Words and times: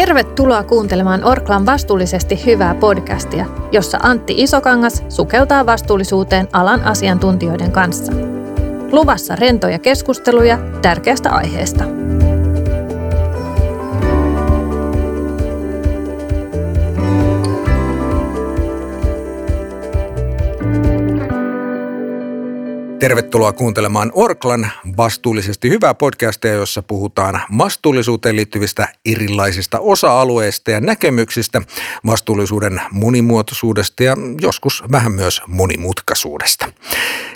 Tervetuloa 0.00 0.64
kuuntelemaan 0.64 1.24
Orklan 1.24 1.66
vastuullisesti 1.66 2.46
hyvää 2.46 2.74
podcastia, 2.74 3.46
jossa 3.72 3.98
Antti 4.02 4.34
Isokangas 4.36 5.04
sukeltaa 5.08 5.66
vastuullisuuteen 5.66 6.48
alan 6.52 6.84
asiantuntijoiden 6.84 7.72
kanssa. 7.72 8.12
Luvassa 8.92 9.36
rentoja 9.36 9.78
keskusteluja 9.78 10.58
tärkeästä 10.82 11.30
aiheesta. 11.30 11.84
Tervetuloa 23.00 23.52
kuuntelemaan 23.52 24.12
Orklan 24.14 24.70
vastuullisesti 24.96 25.70
hyvää 25.70 25.94
podcastia, 25.94 26.52
jossa 26.52 26.82
puhutaan 26.82 27.40
vastuullisuuteen 27.58 28.36
liittyvistä 28.36 28.88
erilaisista 29.04 29.78
osa-alueista 29.78 30.70
ja 30.70 30.80
näkemyksistä, 30.80 31.62
vastuullisuuden 32.06 32.80
monimuotoisuudesta 32.90 34.02
ja 34.02 34.16
joskus 34.40 34.84
vähän 34.92 35.12
myös 35.12 35.42
monimutkaisuudesta. 35.46 36.72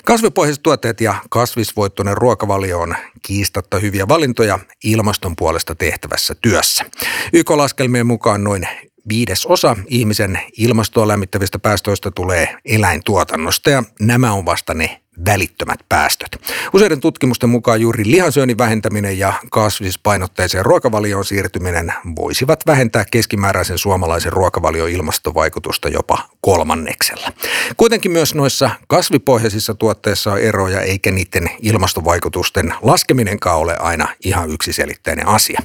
Kasvipohjaiset 0.05 0.63
tuotteet 0.63 1.01
ja 1.01 1.15
kasvisvoittoinen 1.31 2.17
ruokavalio 2.17 2.81
on 2.81 2.95
kiistatta 3.23 3.79
hyviä 3.79 4.09
valintoja 4.09 4.59
ilmaston 4.85 5.37
puolesta 5.37 5.75
tehtävässä 5.75 6.35
työssä. 6.35 6.85
YK-laskelmien 7.33 8.07
mukaan 8.07 8.45
noin 8.45 8.69
Viides 9.09 9.47
osa 9.47 9.77
ihmisen 9.87 10.39
ilmastoa 10.59 11.09
lämmittävistä 11.09 11.59
päästöistä 11.59 12.11
tulee 12.11 12.57
eläintuotannosta 12.65 13.71
ja 13.71 13.83
nämä 14.01 14.33
on 14.33 14.45
vasta 14.45 14.75
ne 14.75 15.04
välittömät 15.27 15.81
päästöt. 15.89 16.41
Useiden 16.73 17.01
tutkimusten 17.01 17.51
mukaan 17.51 17.81
juuri 17.81 18.05
lihansyönnin 18.07 18.59
vähentäminen 18.59 19.19
ja 19.19 19.33
kasvispainotteiseen 19.51 20.65
ruokavalioon 20.65 21.25
siirtyminen 21.25 21.93
voisivat 22.17 22.61
vähentää 22.67 23.05
keskimääräisen 23.11 23.79
suomalaisen 23.79 24.33
ruokavalion 24.33 24.91
ilmastovaikutusta 24.91 25.89
jopa 25.89 26.19
kolmanneksella. 26.41 27.33
Kuitenkin 27.77 28.11
myös 28.11 28.35
noissa 28.35 28.71
kasvipohjaisissa 28.89 29.75
tuotteissa 29.75 30.33
on 30.33 30.39
eroja 30.39 30.81
eikä 30.81 31.11
niiden 31.11 31.51
ilmastovaikutusten 31.63 32.75
laskeminenkaan 32.83 33.59
ole 33.59 33.77
aina 33.77 34.09
ihan 34.25 34.51
yksiselitteinen 34.51 35.29
asia. 35.29 35.61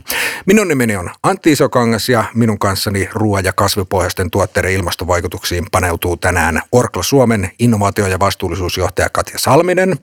Minun 0.45 0.67
nimeni 0.67 0.95
on 0.95 1.09
Antti 1.23 1.51
Isokangas 1.51 2.09
ja 2.09 2.23
minun 2.33 2.59
kanssani 2.59 3.09
ruoan 3.13 3.45
ja 3.45 3.53
kasvipohjaisten 3.53 4.31
tuotteiden 4.31 4.71
ilmastovaikutuksiin 4.71 5.65
paneutuu 5.71 6.17
tänään 6.17 6.61
Orkla 6.71 7.03
Suomen 7.03 7.51
innovaatio- 7.59 8.07
ja 8.07 8.19
vastuullisuusjohtaja 8.19 9.09
Katja 9.09 9.38
Salminen 9.39 9.97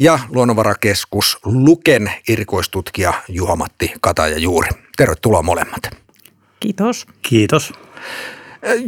ja 0.00 0.18
luonnonvarakeskus 0.28 1.38
Luken 1.44 2.12
erikoistutkija 2.28 3.12
Juha-Matti 3.28 3.92
Kataja 4.00 4.38
Juuri. 4.38 4.68
Tervetuloa 4.96 5.42
molemmat. 5.42 5.82
Kiitos. 6.60 7.06
Kiitos. 7.22 7.72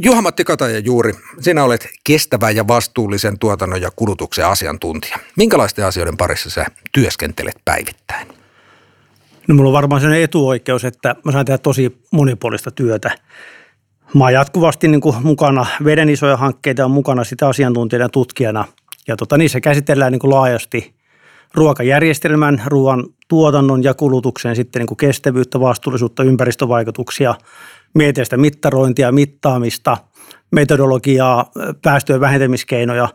Juha-Matti 0.02 0.44
Kataja 0.44 0.78
Juuri, 0.78 1.12
sinä 1.40 1.64
olet 1.64 1.88
kestävän 2.04 2.56
ja 2.56 2.68
vastuullisen 2.68 3.38
tuotannon 3.38 3.82
ja 3.82 3.90
kulutuksen 3.96 4.46
asiantuntija. 4.46 5.18
Minkälaisten 5.36 5.84
asioiden 5.84 6.16
parissa 6.16 6.50
sä 6.50 6.66
työskentelet 6.92 7.56
päivittäin? 7.64 8.28
No 9.48 9.54
mulla 9.54 9.68
on 9.68 9.74
varmaan 9.74 10.00
sellainen 10.00 10.24
etuoikeus, 10.24 10.84
että 10.84 11.16
mä 11.24 11.32
saan 11.32 11.44
tehdä 11.44 11.58
tosi 11.58 11.98
monipuolista 12.10 12.70
työtä. 12.70 13.10
Mä 14.14 14.24
oon 14.24 14.32
jatkuvasti 14.32 14.88
niin 14.88 15.00
kuin 15.00 15.16
mukana, 15.22 15.66
veden 15.84 16.08
isoja 16.08 16.36
hankkeita 16.36 16.84
on 16.84 16.90
mukana 16.90 17.24
sitä 17.24 17.48
asiantuntijana 17.48 18.08
tutkijana– 18.08 18.64
ja 19.08 19.16
tota, 19.16 19.38
niissä 19.38 19.60
käsitellään 19.60 20.12
niin 20.12 20.20
kuin 20.20 20.30
laajasti 20.30 20.94
ruokajärjestelmän, 21.54 22.62
ruoan 22.66 23.04
tuotannon 23.28 23.84
ja 23.84 23.94
kulutuksen 23.94 24.56
sitten 24.56 24.80
niin 24.80 24.86
kuin 24.86 24.98
kestävyyttä, 24.98 25.60
vastuullisuutta, 25.60 26.22
ympäristövaikutuksia, 26.22 27.34
mieteistä 27.94 28.36
mittarointia, 28.36 29.12
mittaamista, 29.12 29.96
metodologiaa, 30.50 31.50
päästöjen 31.82 32.20
vähentämiskeinoja. 32.20 33.08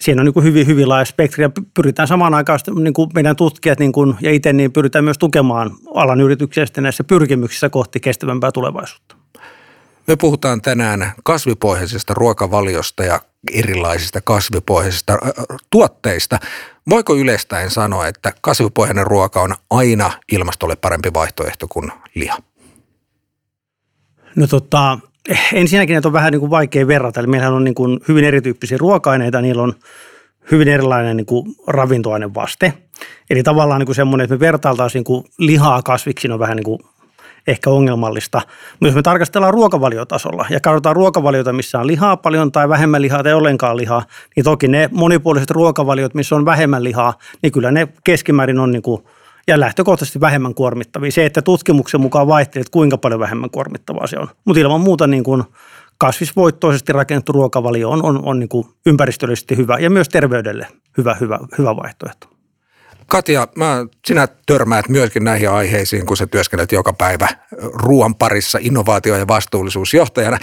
Siinä 0.00 0.22
on 0.22 0.26
niin 0.26 0.34
kuin 0.34 0.44
hyvin, 0.44 0.66
hyvin 0.66 0.88
laaja 0.88 1.04
spektri 1.04 1.44
ja 1.44 1.50
pyritään 1.74 2.08
samaan 2.08 2.34
aikaan 2.34 2.58
niin 2.78 2.94
kuin 2.94 3.10
meidän 3.14 3.36
tutkijat 3.36 3.78
niin 3.78 3.92
kuin, 3.92 4.14
ja 4.20 4.30
itse 4.30 4.52
niin 4.52 4.72
pyritään 4.72 5.04
myös 5.04 5.18
tukemaan 5.18 5.70
alan 5.94 6.20
yrityksiä 6.20 6.64
näissä 6.80 7.04
pyrkimyksissä 7.04 7.68
kohti 7.68 8.00
kestävämpää 8.00 8.52
tulevaisuutta. 8.52 9.15
Me 10.08 10.16
puhutaan 10.16 10.62
tänään 10.62 11.12
kasvipohjaisesta 11.24 12.14
ruokavaliosta 12.14 13.04
ja 13.04 13.20
erilaisista 13.52 14.20
kasvipohjaisista 14.20 15.18
tuotteista. 15.70 16.38
Voiko 16.90 17.16
yleistäen 17.16 17.70
sanoa, 17.70 18.06
että 18.06 18.32
kasvipohjainen 18.40 19.06
ruoka 19.06 19.42
on 19.42 19.54
aina 19.70 20.10
ilmastolle 20.32 20.76
parempi 20.76 21.10
vaihtoehto 21.14 21.68
kuin 21.68 21.92
liha? 22.14 22.38
No 24.36 24.46
tota, 24.46 24.98
ensinnäkin 25.52 25.94
näitä 25.94 26.08
on 26.08 26.12
vähän 26.12 26.32
niin 26.32 26.40
kuin 26.40 26.50
vaikea 26.50 26.86
verrata. 26.86 27.20
Eli 27.20 27.26
meillähän 27.26 27.54
on 27.54 27.64
niin 27.64 27.74
kuin 27.74 28.00
hyvin 28.08 28.24
erityyppisiä 28.24 28.78
ruoka-aineita, 28.78 29.40
niillä 29.40 29.62
on 29.62 29.74
hyvin 30.50 30.68
erilainen 30.68 31.16
niin 31.16 31.26
kuin 31.26 31.54
ravintoainevaste. 31.66 32.72
Eli 33.30 33.42
tavallaan 33.42 33.78
niin 33.78 33.86
kuin 33.86 33.96
semmoinen, 33.96 34.24
että 34.24 34.34
me 34.34 34.40
vertailtaisiin 34.40 35.04
niin 35.08 35.24
lihaa 35.38 35.82
kasviksi, 35.82 36.30
on 36.30 36.38
vähän 36.38 36.56
niin 36.56 36.64
kuin 36.64 36.78
ehkä 37.46 37.70
ongelmallista. 37.70 38.42
Jos 38.80 38.94
me 38.94 39.02
tarkastellaan 39.02 39.54
ruokavaliotasolla 39.54 40.46
ja 40.50 40.60
katsotaan 40.60 40.96
ruokavaliota, 40.96 41.52
missä 41.52 41.80
on 41.80 41.86
lihaa 41.86 42.16
paljon 42.16 42.52
tai 42.52 42.68
vähemmän 42.68 43.02
lihaa 43.02 43.22
tai 43.22 43.32
ollenkaan 43.32 43.76
lihaa, 43.76 44.02
niin 44.36 44.44
toki 44.44 44.68
ne 44.68 44.88
monipuoliset 44.92 45.50
ruokavaliot, 45.50 46.14
missä 46.14 46.36
on 46.36 46.44
vähemmän 46.44 46.84
lihaa, 46.84 47.14
niin 47.42 47.52
kyllä 47.52 47.70
ne 47.70 47.88
keskimäärin 48.04 48.58
on 48.58 48.72
niin 48.72 48.82
kuin 48.82 49.02
ja 49.48 49.60
lähtökohtaisesti 49.60 50.20
vähemmän 50.20 50.54
kuormittavia. 50.54 51.12
Se, 51.12 51.26
että 51.26 51.42
tutkimuksen 51.42 52.00
mukaan 52.00 52.26
vaihtelee, 52.26 52.60
että 52.60 52.72
kuinka 52.72 52.98
paljon 52.98 53.20
vähemmän 53.20 53.50
kuormittavaa 53.50 54.06
se 54.06 54.18
on. 54.18 54.28
Mutta 54.44 54.60
ilman 54.60 54.80
muuta 54.80 55.06
niin 55.06 55.24
kuin 55.24 55.44
kasvisvoittoisesti 55.98 56.92
rakennettu 56.92 57.32
ruokavalio 57.32 57.90
on, 57.90 58.04
on, 58.04 58.24
on 58.24 58.38
niin 58.38 58.48
kuin 58.48 58.66
ympäristöllisesti 58.86 59.56
hyvä 59.56 59.78
ja 59.78 59.90
myös 59.90 60.08
terveydelle 60.08 60.66
hyvä, 60.98 61.14
hyvä, 61.20 61.38
hyvä 61.58 61.76
vaihtoehto. 61.76 62.35
Katja, 63.06 63.48
mä, 63.56 63.86
sinä 64.06 64.28
törmäät 64.46 64.88
myöskin 64.88 65.24
näihin 65.24 65.50
aiheisiin, 65.50 66.06
kun 66.06 66.16
sä 66.16 66.26
työskennet 66.26 66.72
joka 66.72 66.92
päivä 66.92 67.28
ruoan 67.62 68.14
parissa 68.14 68.58
innovaatio- 68.62 69.16
ja 69.16 69.28
vastuullisuusjohtajana. 69.28 70.38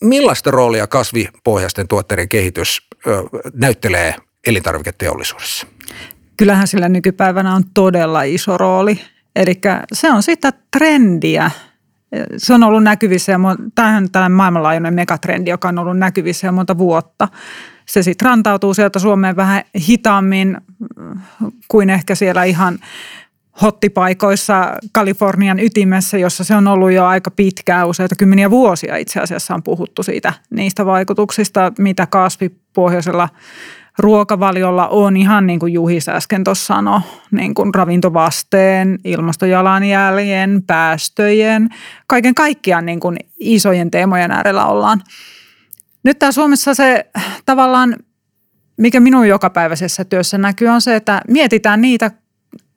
Millaista 0.00 0.50
roolia 0.50 0.86
kasvipohjaisten 0.86 1.88
tuotteiden 1.88 2.28
kehitys 2.28 2.88
ö, 3.06 3.22
näyttelee 3.54 4.14
elintarviketeollisuudessa? 4.46 5.66
Kyllähän 6.36 6.68
sillä 6.68 6.88
nykypäivänä 6.88 7.54
on 7.54 7.62
todella 7.74 8.22
iso 8.22 8.58
rooli. 8.58 9.00
Eli 9.36 9.60
se 9.92 10.10
on 10.10 10.22
sitä 10.22 10.52
trendiä. 10.70 11.50
Se 12.36 12.54
on 12.54 12.64
ollut 12.64 12.82
näkyvissä 12.82 13.32
ja 13.32 13.38
tämähän 13.74 14.02
on 14.02 14.10
tällainen 14.10 14.36
maailmanlaajuinen 14.36 14.94
megatrendi, 14.94 15.50
joka 15.50 15.68
on 15.68 15.78
ollut 15.78 15.98
näkyvissä 15.98 16.46
jo 16.46 16.52
monta 16.52 16.78
vuotta 16.78 17.28
se 17.88 18.02
sitten 18.02 18.26
rantautuu 18.26 18.74
sieltä 18.74 18.98
Suomeen 18.98 19.36
vähän 19.36 19.62
hitaammin 19.88 20.56
kuin 21.68 21.90
ehkä 21.90 22.14
siellä 22.14 22.44
ihan 22.44 22.78
hottipaikoissa 23.62 24.72
Kalifornian 24.92 25.60
ytimessä, 25.60 26.18
jossa 26.18 26.44
se 26.44 26.54
on 26.54 26.68
ollut 26.68 26.92
jo 26.92 27.06
aika 27.06 27.30
pitkää, 27.30 27.84
useita 27.84 28.14
kymmeniä 28.16 28.50
vuosia 28.50 28.96
itse 28.96 29.20
asiassa 29.20 29.54
on 29.54 29.62
puhuttu 29.62 30.02
siitä 30.02 30.32
niistä 30.50 30.86
vaikutuksista, 30.86 31.72
mitä 31.78 32.06
kasvipohjaisella 32.06 33.28
ruokavaliolla 33.98 34.88
on 34.88 35.16
ihan 35.16 35.46
niin 35.46 35.58
kuin 35.58 35.72
Juhis 35.72 36.08
äsken 36.08 36.44
tuossa 36.44 36.66
sanoi, 36.66 37.00
niin 37.30 37.54
kuin 37.54 37.74
ravintovasteen, 37.74 38.98
ilmastojalanjäljen, 39.04 40.62
päästöjen, 40.66 41.68
kaiken 42.06 42.34
kaikkiaan 42.34 42.86
niin 42.86 43.00
kuin 43.00 43.16
isojen 43.38 43.90
teemojen 43.90 44.30
äärellä 44.30 44.66
ollaan. 44.66 45.02
Nyt 46.08 46.18
täällä 46.18 46.32
Suomessa 46.32 46.74
se 46.74 47.10
tavallaan, 47.44 47.96
mikä 48.76 49.00
minun 49.00 49.28
jokapäiväisessä 49.28 50.04
työssä 50.04 50.38
näkyy, 50.38 50.68
on 50.68 50.80
se, 50.80 50.96
että 50.96 51.22
mietitään 51.28 51.80
niitä 51.80 52.10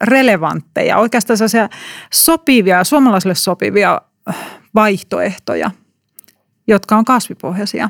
relevantteja, 0.03 0.97
oikeastaan 0.97 1.37
sellaisia 1.37 1.69
sopivia, 2.13 2.83
suomalaisille 2.83 3.35
sopivia 3.35 4.01
vaihtoehtoja, 4.75 5.71
jotka 6.67 6.95
on 6.97 7.05
kasvipohjaisia. 7.05 7.89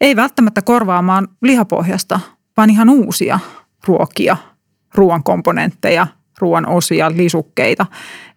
Ei 0.00 0.16
välttämättä 0.16 0.62
korvaamaan 0.62 1.28
lihapohjasta, 1.42 2.20
vaan 2.56 2.70
ihan 2.70 2.90
uusia 2.90 3.38
ruokia, 3.86 4.36
ruoan 4.94 5.22
komponentteja, 5.22 6.06
ruoan 6.38 6.66
osia, 6.66 7.10
lisukkeita. 7.16 7.86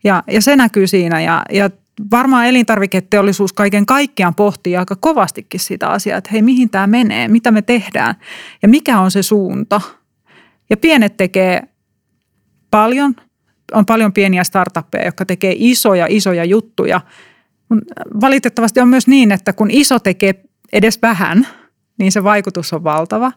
Ja, 0.03 0.23
ja 0.27 0.41
se 0.41 0.55
näkyy 0.55 0.87
siinä 0.87 1.21
ja, 1.21 1.43
ja 1.51 1.69
varmaan 2.11 2.45
elintarviketeollisuus 2.45 3.53
kaiken 3.53 3.85
kaikkiaan 3.85 4.35
pohtii 4.35 4.77
aika 4.77 4.95
kovastikin 4.95 5.59
sitä 5.59 5.87
asiaa, 5.87 6.17
että 6.17 6.29
hei 6.33 6.41
mihin 6.41 6.69
tämä 6.69 6.87
menee, 6.87 7.27
mitä 7.27 7.51
me 7.51 7.61
tehdään 7.61 8.15
ja 8.61 8.67
mikä 8.67 8.99
on 8.99 9.11
se 9.11 9.23
suunta. 9.23 9.81
Ja 10.69 10.77
pienet 10.77 11.17
tekee 11.17 11.63
paljon, 12.71 13.15
on 13.73 13.85
paljon 13.85 14.13
pieniä 14.13 14.43
startuppeja, 14.43 15.05
jotka 15.05 15.25
tekee 15.25 15.53
isoja, 15.57 16.07
isoja 16.09 16.45
juttuja. 16.45 17.01
Valitettavasti 18.21 18.79
on 18.79 18.87
myös 18.87 19.07
niin, 19.07 19.31
että 19.31 19.53
kun 19.53 19.71
iso 19.71 19.99
tekee 19.99 20.43
edes 20.73 21.01
vähän, 21.01 21.47
niin 21.99 22.11
se 22.11 22.23
vaikutus 22.23 22.73
on 22.73 22.83
valtava. 22.83 23.31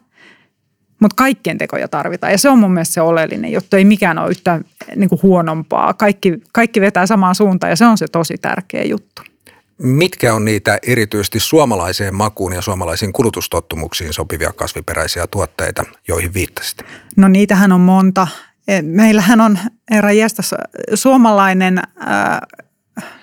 Mutta 0.99 1.15
kaikkien 1.15 1.57
tekoja 1.57 1.87
tarvitaan 1.87 2.31
ja 2.31 2.37
se 2.37 2.49
on 2.49 2.59
mun 2.59 2.73
mielestä 2.73 2.93
se 2.93 3.01
oleellinen 3.01 3.51
juttu. 3.51 3.75
Ei 3.75 3.85
mikään 3.85 4.17
ole 4.17 4.29
yhtään 4.29 4.65
niin 4.95 5.09
kuin 5.09 5.19
huonompaa. 5.23 5.93
Kaikki, 5.93 6.33
kaikki 6.53 6.81
vetää 6.81 7.05
samaan 7.05 7.35
suuntaan 7.35 7.69
ja 7.69 7.75
se 7.75 7.85
on 7.85 7.97
se 7.97 8.07
tosi 8.07 8.37
tärkeä 8.37 8.83
juttu. 8.83 9.21
Mitkä 9.77 10.33
on 10.33 10.45
niitä 10.45 10.79
erityisesti 10.87 11.39
suomalaiseen 11.39 12.15
makuun 12.15 12.53
ja 12.53 12.61
suomalaisiin 12.61 13.13
kulutustottumuksiin 13.13 14.13
sopivia 14.13 14.53
kasviperäisiä 14.53 15.27
tuotteita, 15.27 15.83
joihin 16.07 16.33
viittasit? 16.33 16.83
No 17.17 17.27
niitähän 17.27 17.71
on 17.71 17.81
monta. 17.81 18.27
E, 18.67 18.81
meillähän 18.81 19.41
on 19.41 19.59
erä 19.91 20.11
jästässä 20.11 20.57
suomalainen 20.93 21.81
ää, 21.99 22.41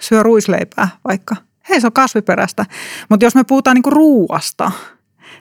syö 0.00 0.22
ruisleipää 0.22 0.88
vaikka. 1.08 1.36
Hei, 1.68 1.80
se 1.80 1.86
on 1.86 1.92
kasviperäistä. 1.92 2.66
Mutta 3.08 3.26
jos 3.26 3.34
me 3.34 3.44
puhutaan 3.44 3.74
niinku 3.74 3.90
ruuasta, 3.90 4.72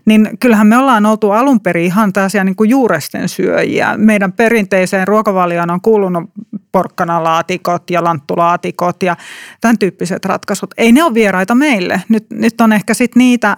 niin 0.06 0.30
kyllähän 0.40 0.68
me 0.68 0.78
ollaan 0.78 1.06
oltu 1.06 1.32
alun 1.32 1.60
perin 1.60 1.86
ihan 1.86 2.14
tällaisia 2.14 2.44
niin 2.44 2.56
kuin 2.56 2.70
juuresten 2.70 3.30
syöjiä. 3.30 3.98
Meidän 3.98 4.34
perinteiseen 4.34 5.08
ruokavalioon 5.08 5.72
on 5.72 5.82
kuulunut 5.82 6.30
porkkanalaatikot 6.72 7.90
ja 7.90 8.04
lanttulaatikot 8.04 9.04
ja 9.04 9.16
tämän 9.62 9.78
tyyppiset 9.78 10.26
ratkaisut. 10.26 10.74
Ei 10.78 10.92
ne 10.92 11.04
ole 11.04 11.14
vieraita 11.14 11.56
meille. 11.56 12.02
Nyt, 12.10 12.26
nyt 12.32 12.62
on 12.62 12.74
ehkä 12.74 12.94
sitten 12.94 13.20
niitä 13.20 13.58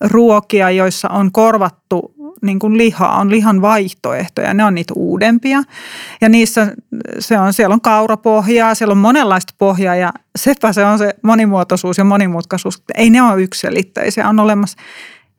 ruokia, 0.00 0.70
joissa 0.70 1.08
on 1.08 1.32
korvattu 1.32 2.14
niin 2.42 2.58
kuin 2.58 2.78
lihaa, 2.78 3.18
on 3.18 3.30
lihan 3.30 3.62
vaihtoehtoja, 3.62 4.54
ne 4.54 4.64
on 4.64 4.74
niitä 4.74 4.94
uudempia. 4.96 5.62
Ja 6.20 6.28
niissä 6.28 6.72
se 7.18 7.38
on, 7.38 7.52
siellä 7.52 7.72
on 7.72 7.80
kaurapohjaa, 7.80 8.74
siellä 8.74 8.92
on 8.92 8.98
monenlaista 8.98 9.54
pohjaa 9.58 9.96
ja 9.96 10.12
sepä 10.38 10.72
se 10.72 10.84
on 10.84 10.98
se 10.98 11.14
monimuotoisuus 11.22 11.98
ja 11.98 12.04
monimutkaisuus. 12.04 12.82
Ei 12.94 13.10
ne 13.10 13.22
ole 13.22 13.42
yksilitteisiä, 13.42 14.28
on 14.28 14.40
olemassa. 14.40 14.78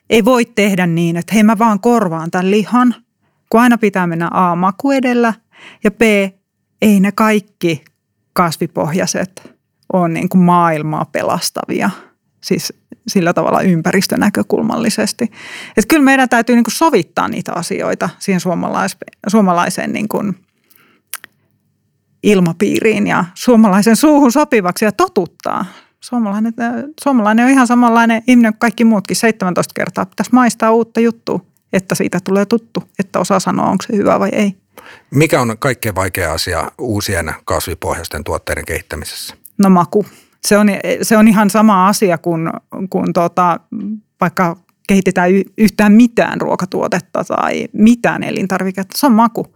Ei 0.10 0.26
voi 0.26 0.46
tehdä 0.46 0.88
niin, 0.88 1.18
että 1.18 1.34
hei 1.34 1.44
mä 1.44 1.58
vaan 1.60 1.80
korvaan 1.80 2.32
tämän 2.32 2.52
lihan, 2.52 2.96
kun 3.50 3.62
aina 3.62 3.78
pitää 3.78 4.08
mennä 4.08 4.30
A 4.32 4.56
maku 4.56 4.92
edellä 4.92 5.34
ja 5.84 5.92
B 5.92 6.02
ei 6.82 7.00
ne 7.00 7.12
kaikki 7.12 7.84
kasvipohjaiset 8.34 9.56
ole 9.94 10.10
niin 10.10 10.30
kuin 10.30 10.42
maailmaa 10.42 11.06
pelastavia. 11.06 11.90
Siis 12.42 12.74
sillä 13.08 13.34
tavalla 13.34 13.62
ympäristönäkökulmallisesti. 13.62 15.24
Että 15.78 15.88
kyllä 15.88 16.04
meidän 16.04 16.30
täytyy 16.30 16.56
niin 16.56 16.64
kuin 16.64 16.74
sovittaa 16.74 17.28
niitä 17.28 17.54
asioita 17.54 18.10
siihen 18.20 18.40
suomalais, 18.40 18.98
suomalaiseen 19.28 19.94
niin 19.94 20.08
kuin 20.08 20.36
ilmapiiriin 22.24 23.08
ja 23.08 23.26
suomalaisen 23.34 23.96
suuhun 23.96 24.32
sopivaksi 24.32 24.86
ja 24.86 24.92
totuttaa. 24.92 25.66
Suomalainen, 26.00 26.54
suomalainen 27.04 27.46
on 27.46 27.52
ihan 27.52 27.68
samanlainen 27.68 28.24
ihminen 28.28 28.54
kuin 28.54 28.60
kaikki 28.60 28.84
muutkin. 28.84 29.16
17 29.16 29.74
kertaa 29.76 30.06
pitäisi 30.06 30.34
maistaa 30.34 30.72
uutta 30.72 31.00
juttua, 31.00 31.40
että 31.74 31.96
siitä 31.96 32.20
tulee 32.24 32.46
tuttu, 32.46 32.84
että 33.00 33.20
osaa 33.20 33.40
sanoa, 33.40 33.70
onko 33.70 33.84
se 33.88 33.98
hyvä 33.98 34.20
vai 34.20 34.30
ei. 34.32 34.56
Mikä 35.12 35.42
on 35.42 35.56
kaikkein 35.60 35.96
vaikea 35.96 36.34
asia 36.34 36.72
uusien 36.78 37.34
kasvipohjaisten 37.46 38.24
tuotteiden 38.24 38.66
kehittämisessä? 38.66 39.36
No 39.58 39.70
maku. 39.70 40.06
Se 40.42 40.58
on, 40.58 40.68
se 41.02 41.18
on 41.18 41.28
ihan 41.28 41.50
sama 41.50 41.88
asia 41.88 42.18
kuin, 42.18 42.50
kuin 42.90 43.14
tuota, 43.14 43.60
vaikka 44.22 44.58
kehitetään 44.88 45.32
yhtään 45.58 45.94
mitään 45.94 46.42
ruokatuotetta 46.42 47.24
tai 47.24 47.68
mitään 47.74 48.24
elintarviketta. 48.24 48.98
Se 48.98 49.06
on 49.06 49.14
maku. 49.14 49.48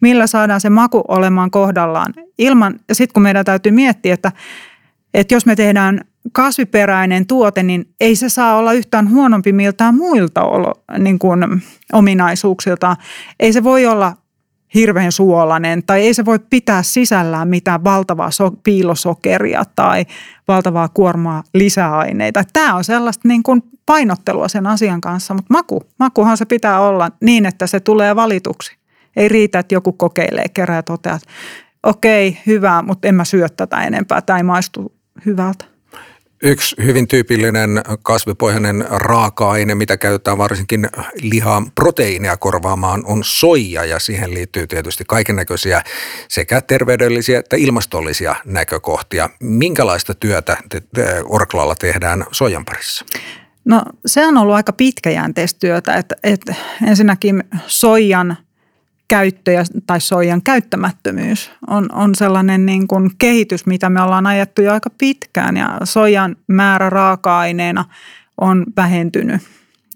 Millä 0.00 0.26
saadaan 0.26 0.60
se 0.60 0.70
maku 0.70 1.04
olemaan 1.08 1.50
kohdallaan 1.50 2.14
ilman, 2.38 2.80
ja 2.88 2.94
sitten 2.94 3.12
kun 3.12 3.22
meidän 3.22 3.44
täytyy 3.44 3.72
miettiä, 3.72 4.14
että, 4.14 4.32
että 5.14 5.34
jos 5.34 5.46
me 5.46 5.56
tehdään 5.56 6.00
kasviperäinen 6.32 7.26
tuote, 7.26 7.62
niin 7.62 7.94
ei 8.00 8.16
se 8.16 8.28
saa 8.28 8.56
olla 8.56 8.72
yhtään 8.72 9.10
huonompi 9.10 9.52
miltään 9.52 9.94
muilta 9.94 10.42
olo, 10.42 10.72
niin 10.98 11.18
kuin 11.18 11.62
ominaisuuksilta. 11.92 12.96
Ei 13.40 13.52
se 13.52 13.64
voi 13.64 13.86
olla 13.86 14.16
hirveän 14.74 15.12
suolainen 15.12 15.82
tai 15.86 16.00
ei 16.00 16.14
se 16.14 16.24
voi 16.24 16.38
pitää 16.50 16.82
sisällään 16.82 17.48
mitään 17.48 17.84
valtavaa 17.84 18.30
so- 18.30 18.50
piilosokeria 18.50 19.64
tai 19.76 20.06
valtavaa 20.48 20.88
kuormaa 20.88 21.42
lisäaineita. 21.54 22.44
Tämä 22.52 22.74
on 22.74 22.84
sellaista 22.84 23.28
niin 23.28 23.42
kuin 23.42 23.62
painottelua 23.86 24.48
sen 24.48 24.66
asian 24.66 25.00
kanssa, 25.00 25.34
mutta 25.34 25.54
maku, 25.54 25.82
makuhan 25.98 26.36
se 26.36 26.44
pitää 26.44 26.80
olla 26.80 27.10
niin, 27.20 27.46
että 27.46 27.66
se 27.66 27.80
tulee 27.80 28.16
valituksi. 28.16 28.76
Ei 29.16 29.28
riitä, 29.28 29.58
että 29.58 29.74
joku 29.74 29.92
kokeilee 29.92 30.48
kerran 30.54 30.76
ja 30.76 30.82
toteaa, 30.82 31.18
okei, 31.82 32.38
hyvä, 32.46 32.82
mutta 32.82 33.08
en 33.08 33.14
mä 33.14 33.24
syö 33.24 33.48
tätä 33.48 33.82
enempää, 33.84 34.22
ei 34.36 34.42
maistu 34.42 34.92
hyvältä. 35.26 35.64
Yksi 36.42 36.76
hyvin 36.84 37.08
tyypillinen 37.08 37.82
kasvipohjainen 38.02 38.84
raaka-aine, 38.88 39.74
mitä 39.74 39.96
käytetään 39.96 40.38
varsinkin 40.38 40.88
lihan 41.20 41.70
proteiineja 41.70 42.36
korvaamaan, 42.36 43.02
on 43.06 43.20
soija 43.24 43.84
ja 43.84 43.98
siihen 43.98 44.34
liittyy 44.34 44.66
tietysti 44.66 45.04
kaiken 45.08 45.36
näköisiä 45.36 45.82
sekä 46.28 46.60
terveydellisiä 46.60 47.38
että 47.38 47.56
ilmastollisia 47.56 48.36
näkökohtia. 48.44 49.30
Minkälaista 49.40 50.14
työtä 50.14 50.56
te, 50.68 50.82
te 50.94 51.22
Orklalla 51.24 51.74
tehdään 51.74 52.24
soijan 52.32 52.64
parissa? 52.64 53.04
No 53.64 53.82
se 54.06 54.26
on 54.26 54.36
ollut 54.36 54.54
aika 54.54 54.72
pitkäjänteistä 54.72 55.58
työtä, 55.60 55.94
että, 55.94 56.16
että 56.22 56.54
ensinnäkin 56.88 57.44
soijan 57.66 58.36
käyttö 59.08 59.52
ja, 59.52 59.64
tai 59.86 60.00
soijan 60.00 60.42
käyttämättömyys 60.42 61.50
on, 61.66 61.92
on 61.92 62.14
sellainen 62.14 62.66
niin 62.66 62.88
kuin 62.88 63.10
kehitys, 63.18 63.66
mitä 63.66 63.90
me 63.90 64.02
ollaan 64.02 64.26
ajettu 64.26 64.62
jo 64.62 64.72
aika 64.72 64.90
pitkään 64.98 65.56
ja 65.56 65.78
soijan 65.84 66.36
määrä 66.46 66.90
raaka-aineena 66.90 67.84
on 68.40 68.64
vähentynyt 68.76 69.42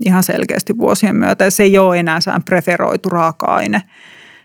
ihan 0.05 0.23
selkeästi 0.23 0.79
vuosien 0.79 1.17
myötä 1.17 1.45
ja 1.45 1.51
se 1.51 1.63
ei 1.63 1.79
ole 1.79 1.99
enää 1.99 2.19
preferoitu 2.45 3.09
raaka-aine. 3.09 3.83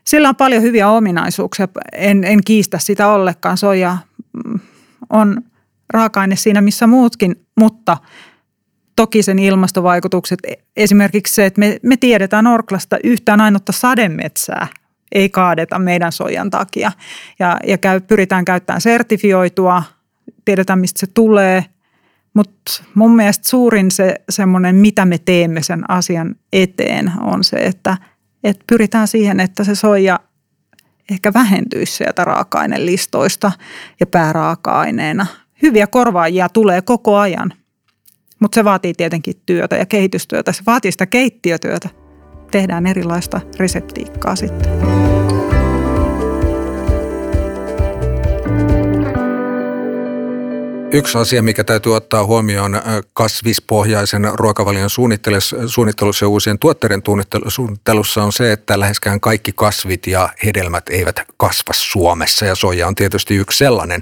Sillä 0.04 0.30
on 0.30 0.36
paljon 0.36 0.63
hyviä 0.63 0.89
ominaisuuksia, 0.89 1.68
en, 1.92 2.24
en 2.24 2.39
kiistä 2.45 2.80
sitä 2.80 3.07
ollenkaan. 3.07 3.57
Soija 3.57 3.98
mm, 4.45 4.60
on 5.10 5.42
raaka-aine 5.89 6.36
siinä 6.36 6.62
missä 6.62 6.88
muutkin, 6.88 7.45
mutta– 7.56 7.98
toki 8.95 9.24
sen 9.24 9.40
ilmastovaikutukset, 9.40 10.40
esimerkiksi 10.78 11.34
se, 11.34 11.45
että 11.45 11.60
me, 11.60 11.78
me 11.84 11.98
tiedetään 11.98 12.48
Orklasta 12.48 12.98
yhtään 13.04 13.42
ainutta 13.42 13.72
sademetsää 13.72 14.68
ei 15.13 15.30
kaadeta 15.30 15.80
meidän 15.80 16.12
soijan 16.12 16.50
takia. 16.50 16.92
Ja, 17.40 17.57
ja 17.68 17.78
käy, 17.78 18.00
pyritään 18.01 18.45
käyttämään 18.45 18.81
sertifioitua, 18.81 19.84
tiedetään 20.45 20.80
mistä 20.80 21.00
se 21.00 21.07
tulee, 21.13 21.66
mutta 22.34 22.84
mun 22.95 23.16
mielestä 23.16 23.50
suurin 23.50 23.92
se 23.92 24.16
semmoinen, 24.30 24.75
mitä 24.75 25.06
me 25.06 25.18
teemme 25.18 25.63
sen 25.63 25.89
asian 25.89 26.36
eteen, 26.54 27.12
on 27.22 27.44
se, 27.44 27.57
että, 27.57 27.98
että 28.44 28.63
pyritään 28.68 29.07
siihen, 29.07 29.39
että 29.39 29.63
se 29.63 29.75
soija 29.75 30.19
ehkä 31.12 31.34
vähentyisi 31.34 31.94
sieltä 31.94 32.25
raaka-ainelistoista 32.25 33.51
ja 34.00 34.06
pääraaka-aineena. 34.06 35.25
Hyviä 35.62 35.88
korvaajia 35.88 36.50
tulee 36.50 36.82
koko 36.82 37.17
ajan– 37.17 37.53
mutta 38.43 38.55
se 38.55 38.63
vaatii 38.63 38.93
tietenkin 38.93 39.33
työtä 39.45 39.77
ja 39.77 39.85
kehitystyötä. 39.85 40.51
Se 40.51 40.63
vaatii 40.67 40.91
sitä 40.91 41.05
keittiötyötä. 41.05 41.89
Tehdään 42.51 42.88
erilaista 42.88 43.41
reseptiikkaa 43.59 44.35
sitten. 44.35 45.12
Yksi 50.93 51.17
asia, 51.17 51.43
mikä 51.43 51.63
täytyy 51.63 51.95
ottaa 51.95 52.25
huomioon 52.25 52.81
kasvispohjaisen 53.13 54.31
ruokavalion 54.33 54.89
suunnittelussa 55.67 56.25
ja 56.25 56.29
uusien 56.29 56.59
tuotteiden 56.59 57.01
suunnittelussa 57.47 58.23
on 58.23 58.31
se, 58.31 58.51
että 58.51 58.79
läheskään 58.79 59.19
kaikki 59.19 59.51
kasvit 59.55 60.07
ja 60.07 60.29
hedelmät 60.45 60.89
eivät 60.89 61.15
kasva 61.38 61.73
Suomessa 61.73 62.45
ja 62.45 62.55
soja 62.55 62.88
on 62.88 62.95
tietysti 62.95 63.35
yksi 63.35 63.57
sellainen. 63.57 64.01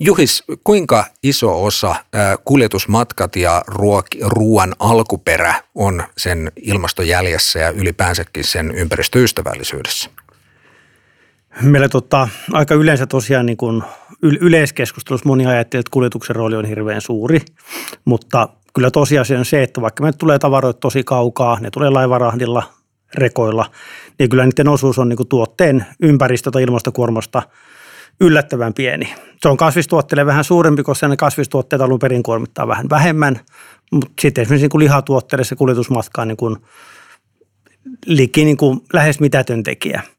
Juhis, 0.00 0.44
kuinka 0.64 1.04
iso 1.22 1.64
osa 1.64 1.94
kuljetusmatkat 2.44 3.36
ja 3.36 3.62
ruoan 4.20 4.74
alkuperä 4.78 5.54
on 5.74 6.02
sen 6.18 6.52
ilmastojäljessä 6.56 7.58
ja 7.58 7.70
ylipäänsäkin 7.70 8.44
sen 8.44 8.70
ympäristöystävällisyydessä? 8.74 10.10
Meillä 11.60 11.88
tota, 11.88 12.28
aika 12.52 12.74
yleensä 12.74 13.06
tosiaan 13.06 13.46
niin 13.46 13.56
kuin 13.56 13.82
yleiskeskustelussa 14.22 15.28
moni 15.28 15.46
ajattelee, 15.46 15.80
että 15.80 15.90
kuljetuksen 15.90 16.36
rooli 16.36 16.56
on 16.56 16.64
hirveän 16.64 17.00
suuri, 17.00 17.40
mutta 18.04 18.48
kyllä 18.74 18.90
tosiasia 18.90 19.38
on 19.38 19.44
se, 19.44 19.62
että 19.62 19.80
vaikka 19.80 20.04
me 20.04 20.12
tulee 20.12 20.38
tavaroita 20.38 20.80
tosi 20.80 21.04
kaukaa, 21.04 21.58
ne 21.60 21.70
tulee 21.70 21.90
laivarahdilla, 21.90 22.62
rekoilla, 23.14 23.70
niin 24.18 24.30
kyllä 24.30 24.44
niiden 24.44 24.68
osuus 24.68 24.98
on 24.98 25.08
niin 25.08 25.16
kuin 25.16 25.28
tuotteen 25.28 25.86
ympäristö- 26.02 26.50
tai 26.50 26.62
ilmastokuormasta 26.62 27.42
yllättävän 28.20 28.74
pieni. 28.74 29.14
Se 29.42 29.48
on 29.48 29.56
kasvistuotteille 29.56 30.26
vähän 30.26 30.44
suurempi, 30.44 30.82
koska 30.82 31.08
ne 31.08 31.16
kasvistuotteet 31.16 31.82
alun 31.82 31.98
perin 31.98 32.22
kuormittaa 32.22 32.68
vähän 32.68 32.90
vähemmän, 32.90 33.40
mutta 33.92 34.12
sitten 34.20 34.42
esimerkiksi 34.42 34.64
niin 34.64 34.70
kuin 34.70 34.82
lihatuotteille 34.82 35.44
se 35.44 35.56
kuljetusmatka 35.56 36.22
on 36.22 36.28
niin 36.28 36.36
kuin 36.36 36.56
liki 38.06 38.44
niin 38.44 38.56
kuin 38.56 38.80
lähes 38.92 39.20
mitätön 39.20 39.62
tekijä– 39.62 40.02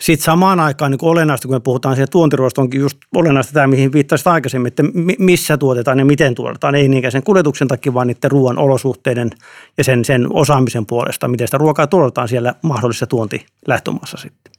Sitten 0.00 0.24
samaan 0.24 0.60
aikaan 0.60 0.90
niin 0.90 0.98
olennaista, 1.02 1.48
kun 1.48 1.56
me 1.56 1.60
puhutaan 1.60 1.96
siitä 1.96 2.10
tuontiruoasta, 2.10 2.60
onkin 2.60 2.80
just 2.80 2.98
olennaista 3.14 3.52
tämä, 3.52 3.66
mihin 3.66 3.92
viittasit 3.92 4.26
aikaisemmin, 4.26 4.68
että 4.68 4.82
missä 5.18 5.56
tuotetaan 5.56 5.98
ja 5.98 6.04
miten 6.04 6.34
tuotetaan. 6.34 6.74
Ei 6.74 6.88
niinkään 6.88 7.12
sen 7.12 7.22
kuljetuksen 7.22 7.68
takia, 7.68 7.94
vaan 7.94 8.06
niiden 8.06 8.30
ruoan 8.30 8.58
olosuhteiden 8.58 9.30
ja 9.78 9.84
sen, 9.84 10.04
sen 10.04 10.26
osaamisen 10.32 10.86
puolesta, 10.86 11.28
miten 11.28 11.48
sitä 11.48 11.58
ruokaa 11.58 11.86
tuotetaan 11.86 12.28
siellä 12.28 12.54
mahdollisessa 12.62 13.06
tuontilähtömaassa 13.06 14.16
sitten. 14.16 14.52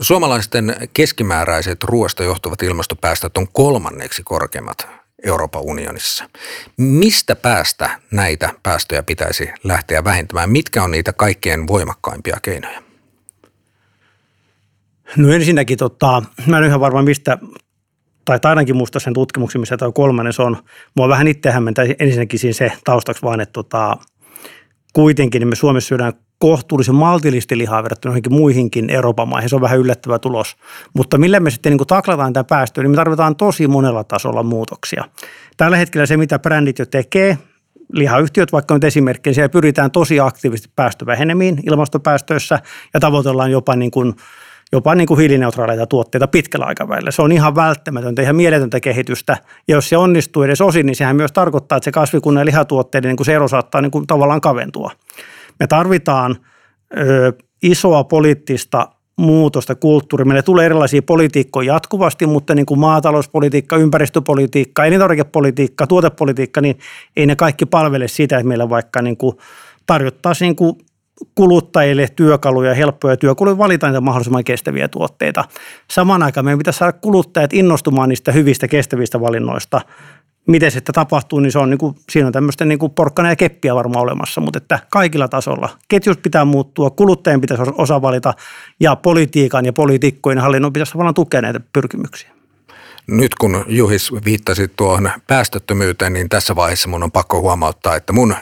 Suomalaisten 0.00 0.76
keskimääräiset 0.94 1.84
ruoasta 1.84 2.22
johtuvat 2.22 2.62
ilmastopäästöt 2.62 3.36
on 3.36 3.46
kolmanneksi 3.52 4.22
korkeimmat 4.22 4.88
Euroopan 5.24 5.62
unionissa. 5.62 6.24
Mistä 6.76 7.36
päästä 7.36 8.00
näitä 8.10 8.50
päästöjä 8.62 9.02
pitäisi 9.02 9.50
lähteä 9.64 10.04
vähentämään? 10.04 10.50
Mitkä 10.50 10.82
on 10.82 10.90
niitä 10.90 11.12
kaikkein 11.12 11.66
voimakkaimpia 11.66 12.36
keinoja? 12.42 12.91
No 15.16 15.32
ensinnäkin, 15.32 15.78
tota, 15.78 16.22
mä 16.46 16.58
en 16.58 16.64
ihan 16.64 16.80
varma 16.80 17.02
mistä, 17.02 17.38
tai 18.24 18.38
ainakin 18.44 18.76
muista 18.76 19.00
sen 19.00 19.12
tutkimuksen, 19.12 19.60
missä 19.60 19.76
tämä 19.76 19.92
kolmannen 19.92 20.32
on. 20.38 20.56
Mua 20.96 21.08
vähän 21.08 21.28
itse 21.28 21.50
hämmentää 21.50 21.84
ensinnäkin 21.98 22.38
siinä 22.38 22.52
se 22.52 22.72
taustaksi 22.84 23.22
vaan, 23.22 23.40
että 23.40 23.52
tota, 23.52 23.96
kuitenkin 24.92 25.40
niin 25.40 25.48
me 25.48 25.56
Suomessa 25.56 25.88
syödään 25.88 26.12
kohtuullisen 26.38 26.94
maltillisesti 26.94 27.58
lihaa 27.58 27.82
verrattuna 27.82 28.10
johonkin 28.10 28.32
muihinkin 28.32 28.90
Euroopan 28.90 29.28
maihin. 29.28 29.48
Se 29.48 29.56
on 29.56 29.62
vähän 29.62 29.78
yllättävä 29.78 30.18
tulos. 30.18 30.56
Mutta 30.94 31.18
millä 31.18 31.40
me 31.40 31.50
sitten 31.50 31.76
niin 31.76 31.86
taklataan 31.86 32.32
tämä 32.32 32.44
päästöä, 32.44 32.84
niin 32.84 32.90
me 32.90 32.96
tarvitaan 32.96 33.36
tosi 33.36 33.68
monella 33.68 34.04
tasolla 34.04 34.42
muutoksia. 34.42 35.04
Tällä 35.56 35.76
hetkellä 35.76 36.06
se, 36.06 36.16
mitä 36.16 36.38
brändit 36.38 36.78
jo 36.78 36.86
tekee, 36.86 37.38
lihayhtiöt 37.92 38.52
vaikka 38.52 38.74
nyt 38.74 38.84
esimerkkinä, 38.84 39.34
siellä 39.34 39.48
pyritään 39.48 39.90
tosi 39.90 40.20
aktiivisesti 40.20 40.72
päästövähenemiin 40.76 41.60
ilmastopäästöissä 41.66 42.58
ja 42.94 43.00
tavoitellaan 43.00 43.50
jopa 43.50 43.76
niin 43.76 43.90
kuin 43.90 44.14
jopa 44.72 44.94
niin 44.94 45.06
kuin 45.06 45.20
hiilineutraaleita 45.20 45.86
tuotteita 45.86 46.28
pitkällä 46.28 46.66
aikavälillä. 46.66 47.10
Se 47.10 47.22
on 47.22 47.32
ihan 47.32 47.54
välttämätöntä, 47.54 48.22
ihan 48.22 48.36
mieletöntä 48.36 48.80
kehitystä. 48.80 49.36
Ja 49.68 49.74
jos 49.74 49.88
se 49.88 49.96
onnistuu 49.96 50.42
edes 50.42 50.60
osin, 50.60 50.86
niin 50.86 50.96
sehän 50.96 51.16
myös 51.16 51.32
tarkoittaa, 51.32 51.76
että 51.76 51.84
se 51.84 51.92
kasvikunnan 51.92 52.40
ja 52.40 52.46
lihatuotteiden 52.46 53.08
niin 53.08 53.16
kuin 53.16 53.26
se 53.26 53.34
ero 53.34 53.48
saattaa 53.48 53.80
niin 53.80 53.90
kuin 53.90 54.06
tavallaan 54.06 54.40
kaventua. 54.40 54.90
Me 55.60 55.66
tarvitaan 55.66 56.36
ö, 56.98 57.32
isoa 57.62 58.04
poliittista 58.04 58.88
muutosta 59.16 59.74
kulttuuri. 59.74 60.24
Meille 60.24 60.42
tulee 60.42 60.66
erilaisia 60.66 61.02
politiikkoja 61.02 61.74
jatkuvasti, 61.74 62.26
mutta 62.26 62.54
niin 62.54 62.66
kuin 62.66 62.80
maatalouspolitiikka, 62.80 63.76
ympäristöpolitiikka, 63.76 64.84
elintarvikepolitiikka, 64.84 65.86
tuotepolitiikka, 65.86 66.60
niin 66.60 66.78
ei 67.16 67.26
ne 67.26 67.36
kaikki 67.36 67.66
palvele 67.66 68.08
sitä, 68.08 68.36
että 68.36 68.48
meillä 68.48 68.68
vaikka 68.68 69.02
niin 69.02 69.16
kuin 69.16 69.36
tarjottaisiin 69.86 70.46
niin 70.46 70.56
kuin 70.56 70.76
kuluttajille 71.34 72.08
työkaluja, 72.16 72.74
helppoja 72.74 73.16
työkaluja 73.16 73.58
valita 73.58 73.86
niitä 73.86 74.00
mahdollisimman 74.00 74.44
kestäviä 74.44 74.88
tuotteita. 74.88 75.44
Samaan 75.90 76.22
aikaan 76.22 76.44
meidän 76.44 76.58
pitäisi 76.58 76.78
saada 76.78 76.92
kuluttajat 76.92 77.52
innostumaan 77.52 78.08
niistä 78.08 78.32
hyvistä 78.32 78.68
kestävistä 78.68 79.20
valinnoista. 79.20 79.80
Miten 80.46 80.70
se 80.70 80.80
tapahtuu, 80.80 81.40
niin, 81.40 81.52
se 81.52 81.58
on 81.58 81.70
niin 81.70 81.78
kuin, 81.78 81.94
siinä 82.10 82.26
on 82.26 82.32
tämmöistä 82.32 82.64
niin 82.64 82.78
kuin 82.78 82.92
porkkana 82.92 83.28
ja 83.28 83.36
keppiä 83.36 83.74
varmaan 83.74 84.02
olemassa, 84.02 84.40
mutta 84.40 84.58
että 84.58 84.78
kaikilla 84.90 85.28
tasolla. 85.28 85.68
Ketjus 85.88 86.16
pitää 86.16 86.44
muuttua, 86.44 86.90
kuluttajien 86.90 87.40
pitäisi 87.40 87.62
osa 87.78 88.02
valita 88.02 88.34
ja 88.80 88.96
politiikan 88.96 89.64
ja 89.64 89.72
poliitikkojen 89.72 90.38
hallinnon 90.38 90.72
pitäisi 90.72 90.92
tavallaan 90.92 91.14
tukea 91.14 91.42
näitä 91.42 91.60
pyrkimyksiä. 91.72 92.30
Nyt 93.06 93.34
kun 93.34 93.64
Juhis 93.68 94.12
viittasi 94.24 94.68
tuohon 94.68 95.10
päästöttömyyteen, 95.26 96.12
niin 96.12 96.28
tässä 96.28 96.56
vaiheessa 96.56 96.88
mun 96.88 97.02
on 97.02 97.12
pakko 97.12 97.40
huomauttaa, 97.40 97.96
että 97.96 98.12
mun 98.12 98.34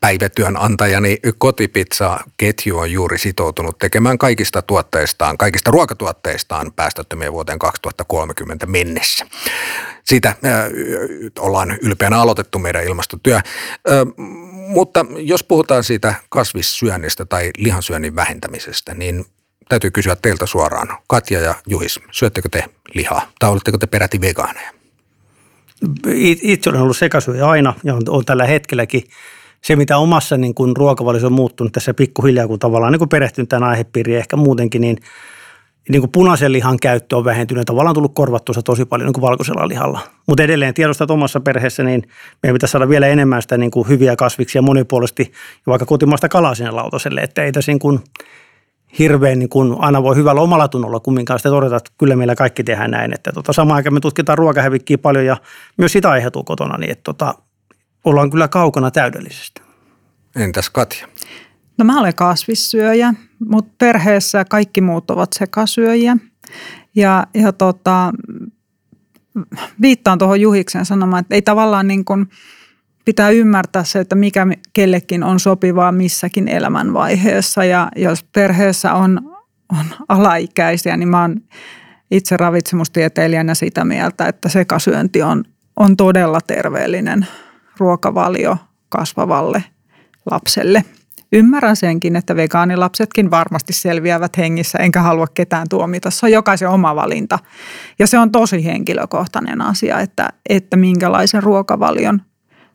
päivätyönantajani 0.00 1.18
kotipizza-ketju 1.38 2.78
on 2.78 2.92
juuri 2.92 3.18
sitoutunut 3.18 3.78
tekemään 3.78 4.18
kaikista 4.18 4.62
tuotteistaan, 4.62 5.38
kaikista 5.38 5.70
ruokatuotteistaan 5.70 6.72
päästöttömiä 6.76 7.32
vuoteen 7.32 7.58
2030 7.58 8.66
mennessä. 8.66 9.26
Siitä 10.04 10.28
äh, 10.28 10.36
ollaan 11.38 11.78
ylpeänä 11.82 12.20
aloitettu 12.20 12.58
meidän 12.58 12.84
ilmastotyö. 12.84 13.36
Äh, 13.36 13.42
mutta 14.68 15.06
jos 15.16 15.44
puhutaan 15.44 15.84
siitä 15.84 16.14
kasvissyönnistä 16.28 17.24
tai 17.24 17.50
lihansyönnin 17.56 18.16
vähentämisestä, 18.16 18.94
niin 18.94 19.24
täytyy 19.68 19.90
kysyä 19.90 20.16
teiltä 20.16 20.46
suoraan. 20.46 20.98
Katja 21.06 21.40
ja 21.40 21.54
Juhis, 21.66 22.00
syöttekö 22.10 22.48
te 22.48 22.64
lihaa 22.94 23.30
tai 23.38 23.50
oletteko 23.50 23.78
te 23.78 23.86
peräti 23.86 24.20
vegaaneja? 24.20 24.70
Itse 26.42 26.70
olen 26.70 26.82
ollut 26.82 26.96
sekasyöjä 26.96 27.46
aina 27.46 27.74
ja 27.84 27.94
on, 27.94 28.02
on 28.08 28.24
tällä 28.24 28.46
hetkelläkin– 28.46 29.02
se, 29.62 29.76
mitä 29.76 29.98
omassa 29.98 30.36
niin 30.36 30.54
kuin 30.54 30.76
ruokavaliossa 30.76 31.26
on 31.26 31.32
muuttunut 31.32 31.72
tässä 31.72 31.94
pikkuhiljaa, 31.94 32.46
kun 32.46 32.58
tavallaan 32.58 32.92
niin 32.92 32.98
kuin 32.98 33.08
perehtynyt 33.08 33.48
tämän 33.48 33.68
aihepiiriin 33.68 34.18
ehkä 34.18 34.36
muutenkin, 34.36 34.80
niin, 34.80 34.96
niin 35.88 36.02
kuin 36.02 36.12
punaisen 36.12 36.52
lihan 36.52 36.78
käyttö 36.82 37.16
on 37.16 37.24
vähentynyt. 37.24 37.66
Tavallaan 37.66 37.94
tullut 37.94 38.14
korvattua 38.14 38.54
tosi 38.64 38.84
paljon 38.84 39.06
niin 39.06 39.14
kuin 39.14 39.22
valkoisella 39.22 39.68
lihalla. 39.68 40.00
Mutta 40.26 40.42
edelleen 40.42 40.74
tiedostat 40.74 41.10
omassa 41.10 41.40
perheessä, 41.40 41.82
niin 41.82 42.02
meidän 42.42 42.54
pitäisi 42.54 42.72
saada 42.72 42.88
vielä 42.88 43.06
enemmän 43.06 43.42
sitä 43.42 43.58
niin 43.58 43.70
kuin 43.70 43.88
hyviä 43.88 44.16
kasviksia 44.16 44.62
monipuolisesti 44.62 45.22
ja 45.66 45.70
vaikka 45.70 45.86
kotimaista 45.86 46.28
kalaa 46.28 46.54
sinne 46.54 46.70
lautaselle. 46.70 47.20
Että 47.20 47.44
ei 47.44 47.52
tässä 47.52 47.72
niin 47.72 47.78
kuin 47.78 48.00
hirveän 48.98 49.38
niin 49.38 49.48
kuin 49.48 49.76
aina 49.78 50.02
voi 50.02 50.16
hyvällä 50.16 50.40
omalla 50.40 50.68
tunnolla 50.68 51.00
kumminkaan 51.00 51.38
sitä 51.38 51.48
todeta, 51.48 51.76
että 51.76 51.90
kyllä 51.98 52.16
meillä 52.16 52.34
kaikki 52.34 52.64
tehdään 52.64 52.90
näin. 52.90 53.14
Että 53.14 53.32
tota, 53.32 53.52
samaan 53.52 53.76
aikaan 53.76 53.94
me 53.94 54.00
tutkitaan 54.00 54.38
ruokahävikkiä 54.38 54.98
paljon 54.98 55.26
ja 55.26 55.36
myös 55.76 55.92
sitä 55.92 56.10
aiheutuu 56.10 56.44
kotona, 56.44 56.78
niin 56.78 56.90
että 56.90 57.04
tota, 57.04 57.34
ollaan 58.08 58.30
kyllä 58.30 58.48
kaukana 58.48 58.90
täydellisestä. 58.90 59.62
Entäs 60.36 60.70
Katja? 60.70 61.08
No 61.78 61.84
mä 61.84 62.00
olen 62.00 62.14
kasvissyöjä, 62.14 63.14
mutta 63.48 63.72
perheessä 63.78 64.44
kaikki 64.44 64.80
muut 64.80 65.10
ovat 65.10 65.32
sekasyöjiä. 65.32 66.16
Ja, 66.94 67.26
ja 67.34 67.52
tota, 67.52 68.12
viittaan 69.80 70.18
tuohon 70.18 70.40
Juhiksen 70.40 70.84
sanomaan, 70.84 71.20
että 71.20 71.34
ei 71.34 71.42
tavallaan 71.42 71.88
niin 71.88 72.04
kuin 72.04 72.28
pitää 73.04 73.30
ymmärtää 73.30 73.84
se, 73.84 73.98
että 73.98 74.14
mikä 74.14 74.46
kellekin 74.72 75.24
on 75.24 75.40
sopivaa 75.40 75.92
missäkin 75.92 76.48
elämänvaiheessa. 76.48 77.64
Ja 77.64 77.88
jos 77.96 78.24
perheessä 78.24 78.94
on, 78.94 79.20
on 79.72 79.84
alaikäisiä, 80.08 80.96
niin 80.96 81.08
mä 81.08 81.20
oon 81.20 81.40
itse 82.10 82.36
ravitsemustieteilijänä 82.36 83.54
sitä 83.54 83.84
mieltä, 83.84 84.26
että 84.26 84.48
sekasyönti 84.48 85.22
on, 85.22 85.44
on 85.76 85.96
todella 85.96 86.40
terveellinen– 86.40 87.26
ruokavalio 87.78 88.56
kasvavalle 88.88 89.64
lapselle. 90.30 90.84
Ymmärrän 91.32 91.76
senkin, 91.76 92.16
että 92.16 92.36
vegaanilapsetkin 92.36 93.30
varmasti 93.30 93.72
selviävät 93.72 94.36
hengissä, 94.36 94.78
enkä 94.78 95.02
halua 95.02 95.26
ketään 95.34 95.66
tuomita. 95.70 96.10
Se 96.10 96.26
on 96.26 96.32
jokaisen 96.32 96.68
oma 96.68 96.96
valinta. 96.96 97.38
Ja 97.98 98.06
se 98.06 98.18
on 98.18 98.32
tosi 98.32 98.64
henkilökohtainen 98.64 99.60
asia, 99.60 100.00
että, 100.00 100.28
että 100.48 100.76
minkälaisen 100.76 101.42
ruokavalion 101.42 102.22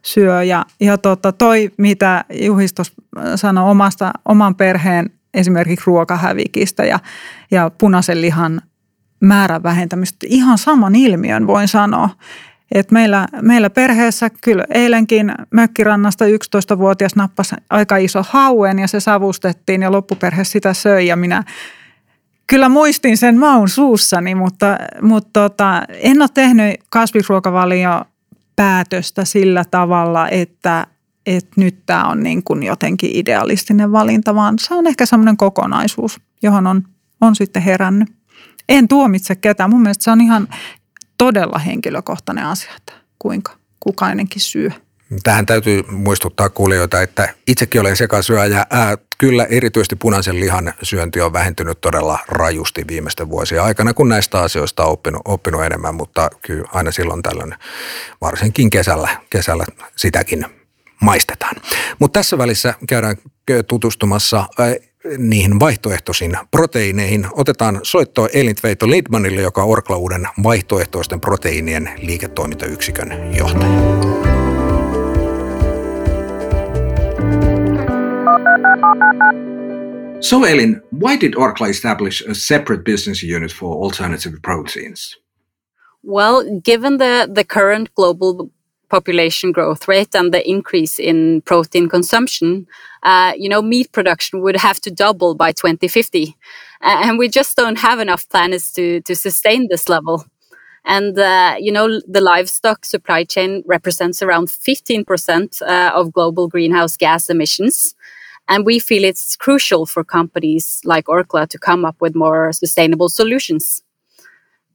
syö. 0.01 0.43
Ja, 0.43 0.65
ja 0.79 0.97
tota, 0.97 1.31
toi, 1.31 1.71
mitä 1.77 2.25
Juhistos 2.41 2.93
sanoi 3.35 3.71
omasta, 3.71 4.11
oman 4.25 4.55
perheen 4.55 5.09
esimerkiksi 5.33 5.83
ruokahävikistä 5.87 6.85
ja, 6.85 6.99
ja 7.51 7.71
punaisen 7.77 8.21
lihan 8.21 8.61
määrän 9.19 9.63
vähentämistä, 9.63 10.27
ihan 10.29 10.57
saman 10.57 10.95
ilmiön 10.95 11.47
voin 11.47 11.67
sanoa. 11.67 12.09
Et 12.73 12.91
meillä, 12.91 13.27
meillä 13.41 13.69
perheessä 13.69 14.29
kyllä 14.43 14.63
eilenkin 14.69 15.33
mökkirannasta 15.51 16.25
11-vuotias 16.25 17.15
nappasi 17.15 17.55
aika 17.69 17.97
iso 17.97 18.25
hauen 18.29 18.79
ja 18.79 18.87
se 18.87 18.99
savustettiin 18.99 19.81
ja 19.81 19.91
loppuperhe 19.91 20.43
sitä 20.43 20.73
söi 20.73 21.07
ja 21.07 21.15
minä 21.15 21.43
kyllä 22.47 22.69
muistin 22.69 23.17
sen 23.17 23.39
maun 23.39 23.69
suussani, 23.69 24.35
mutta, 24.35 24.77
mutta 25.01 25.29
tota, 25.33 25.83
en 25.89 26.21
ole 26.21 26.29
tehnyt 26.33 26.75
kasvisruokavalio 26.89 28.01
päätöstä 28.55 29.25
sillä 29.25 29.65
tavalla, 29.71 30.29
että, 30.29 30.87
että 31.25 31.51
nyt 31.57 31.85
tämä 31.85 32.03
on 32.03 32.23
niin 32.23 32.43
kuin 32.43 32.63
jotenkin 32.63 33.11
idealistinen 33.13 33.91
valinta, 33.91 34.35
vaan 34.35 34.55
se 34.59 34.73
on 34.73 34.87
ehkä 34.87 35.05
semmoinen 35.05 35.37
kokonaisuus, 35.37 36.21
johon 36.43 36.67
on, 36.67 36.83
on 37.21 37.35
sitten 37.35 37.61
herännyt. 37.61 38.09
En 38.69 38.87
tuomitse 38.87 39.35
ketään. 39.35 39.69
Mun 39.69 39.81
mielestä 39.81 40.03
se 40.03 40.11
on 40.11 40.21
ihan 40.21 40.47
todella 41.17 41.59
henkilökohtainen 41.59 42.45
asia, 42.45 42.71
että 42.77 42.93
kuinka 43.19 43.51
kukainenkin 43.79 44.41
syö. 44.41 44.69
Tähän 45.23 45.45
täytyy 45.45 45.83
muistuttaa 45.91 46.49
kuulijoita, 46.49 47.01
että 47.01 47.33
itsekin 47.47 47.81
olen 47.81 47.97
sekasyöjä. 47.97 48.65
Ää, 48.69 48.97
kyllä 49.17 49.45
erityisesti 49.45 49.95
punaisen 49.95 50.39
lihan 50.39 50.73
syönti 50.83 51.21
on 51.21 51.33
vähentynyt 51.33 51.81
todella 51.81 52.19
rajusti 52.27 52.87
viimeisten 52.87 53.29
vuosien 53.29 53.63
aikana, 53.63 53.93
kun 53.93 54.09
näistä 54.09 54.39
asioista 54.39 54.85
on 54.85 54.91
oppinut, 54.91 55.21
oppinut 55.25 55.63
enemmän, 55.63 55.95
mutta 55.95 56.29
kyllä 56.41 56.69
aina 56.73 56.91
silloin 56.91 57.23
tällöin, 57.23 57.55
varsinkin 58.21 58.69
kesällä, 58.69 59.09
kesällä 59.29 59.65
sitäkin 59.95 60.45
maistetaan. 61.01 61.55
Mutta 61.99 62.19
tässä 62.19 62.37
välissä 62.37 62.73
käydään 62.87 63.15
tutustumassa 63.67 64.45
niihin 65.17 65.59
vaihtoehtoisiin 65.59 66.37
proteiineihin. 66.51 67.27
Otetaan 67.31 67.79
soittoa 67.83 68.27
Elintveito 68.33 68.89
Lindmanille, 68.89 69.41
joka 69.41 69.63
on 69.63 69.69
Orkla 69.69 69.97
Uuden 69.97 70.27
vaihtoehtoisten 70.43 71.21
proteiinien 71.21 71.89
liiketoimintayksikön 72.01 73.35
johtaja. 73.37 73.79
So, 80.19 80.45
Elin, 80.45 80.81
why 80.91 81.17
did 81.21 81.33
Orkla 81.35 81.67
establish 81.67 82.29
a 82.29 82.33
separate 82.33 82.83
business 82.83 83.23
unit 83.35 83.51
for 83.53 83.83
alternative 83.83 84.37
proteins? 84.41 85.23
Well, 86.07 86.61
given 86.65 86.97
the, 86.97 87.27
the 87.33 87.43
current 87.43 87.89
global 87.95 88.47
population 88.97 89.51
growth 89.51 89.87
rate 89.87 90.13
and 90.13 90.31
the 90.31 90.43
increase 90.55 90.99
in 90.99 91.41
protein 91.41 91.89
consumption, 91.89 92.67
uh, 93.01 93.33
you 93.43 93.49
know, 93.49 93.61
meat 93.73 93.91
production 93.91 94.41
would 94.43 94.57
have 94.67 94.79
to 94.79 94.91
double 94.91 95.33
by 95.33 95.51
2050. 95.51 96.37
And 96.81 97.17
we 97.17 97.27
just 97.39 97.57
don't 97.57 97.79
have 97.79 97.99
enough 97.99 98.23
planets 98.29 98.71
to, 98.73 99.01
to 99.01 99.15
sustain 99.15 99.67
this 99.67 99.89
level. 99.89 100.25
And, 100.85 101.17
uh, 101.17 101.55
you 101.59 101.71
know, 101.71 101.87
the 102.15 102.21
livestock 102.21 102.85
supply 102.85 103.23
chain 103.23 103.63
represents 103.65 104.21
around 104.21 104.47
15% 104.49 105.61
uh, 105.61 105.91
of 105.95 106.13
global 106.13 106.47
greenhouse 106.47 106.95
gas 106.95 107.29
emissions. 107.29 107.95
And 108.47 108.65
we 108.65 108.77
feel 108.77 109.03
it's 109.05 109.35
crucial 109.35 109.85
for 109.87 110.03
companies 110.03 110.81
like 110.83 111.05
Orkla 111.05 111.47
to 111.47 111.57
come 111.57 111.83
up 111.89 111.95
with 111.99 112.13
more 112.13 112.51
sustainable 112.51 113.09
solutions. 113.09 113.81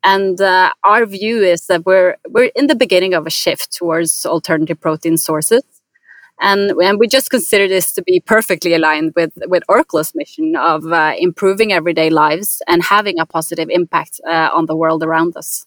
And 0.04 0.40
uh, 0.40 0.70
our 0.84 1.06
view 1.06 1.42
is 1.42 1.66
that 1.66 1.84
we're 1.84 2.16
we're 2.28 2.50
in 2.54 2.66
the 2.66 2.74
beginning 2.74 3.14
of 3.14 3.26
a 3.26 3.30
shift 3.30 3.72
towards 3.76 4.24
alternative 4.24 4.80
protein 4.80 5.16
sources, 5.16 5.62
and, 6.40 6.70
and 6.70 6.98
we 6.98 7.08
just 7.08 7.30
consider 7.30 7.66
this 7.66 7.92
to 7.92 8.02
be 8.02 8.20
perfectly 8.20 8.74
aligned 8.74 9.12
with 9.16 9.32
with 9.46 9.64
Orkla's 9.68 10.14
mission 10.14 10.56
of 10.56 10.86
uh, 10.92 11.14
improving 11.18 11.72
everyday 11.72 12.10
lives 12.10 12.62
and 12.68 12.82
having 12.82 13.18
a 13.18 13.26
positive 13.26 13.68
impact 13.70 14.20
uh, 14.26 14.50
on 14.54 14.66
the 14.66 14.76
world 14.76 15.02
around 15.02 15.36
us 15.36 15.66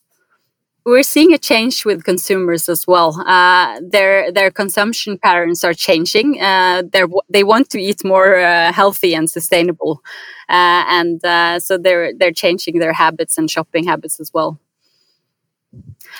we're 0.86 1.04
seeing 1.04 1.34
a 1.34 1.38
change 1.38 1.86
with 1.86 2.04
consumers 2.04 2.68
as 2.68 2.88
well. 2.88 3.22
Uh, 3.28 3.80
their 3.82 4.32
their 4.32 4.52
consumption 4.52 5.18
patterns 5.18 5.64
are 5.64 5.74
changing. 5.74 6.42
Uh, 6.42 6.84
they 7.30 7.44
want 7.44 7.70
to 7.70 7.80
eat 7.80 8.04
more 8.04 8.38
uh, 8.38 8.74
healthy 8.74 9.14
and 9.14 9.30
sustainable, 9.30 10.02
uh, 10.50 10.84
and 10.90 11.24
uh, 11.24 11.60
so 11.60 11.78
they're 11.78 12.14
they're 12.18 12.32
changing 12.32 12.80
their 12.80 12.94
habits 12.94 13.38
and 13.38 13.50
shopping 13.50 13.86
habits 13.86 14.20
as 14.20 14.32
well. 14.34 14.60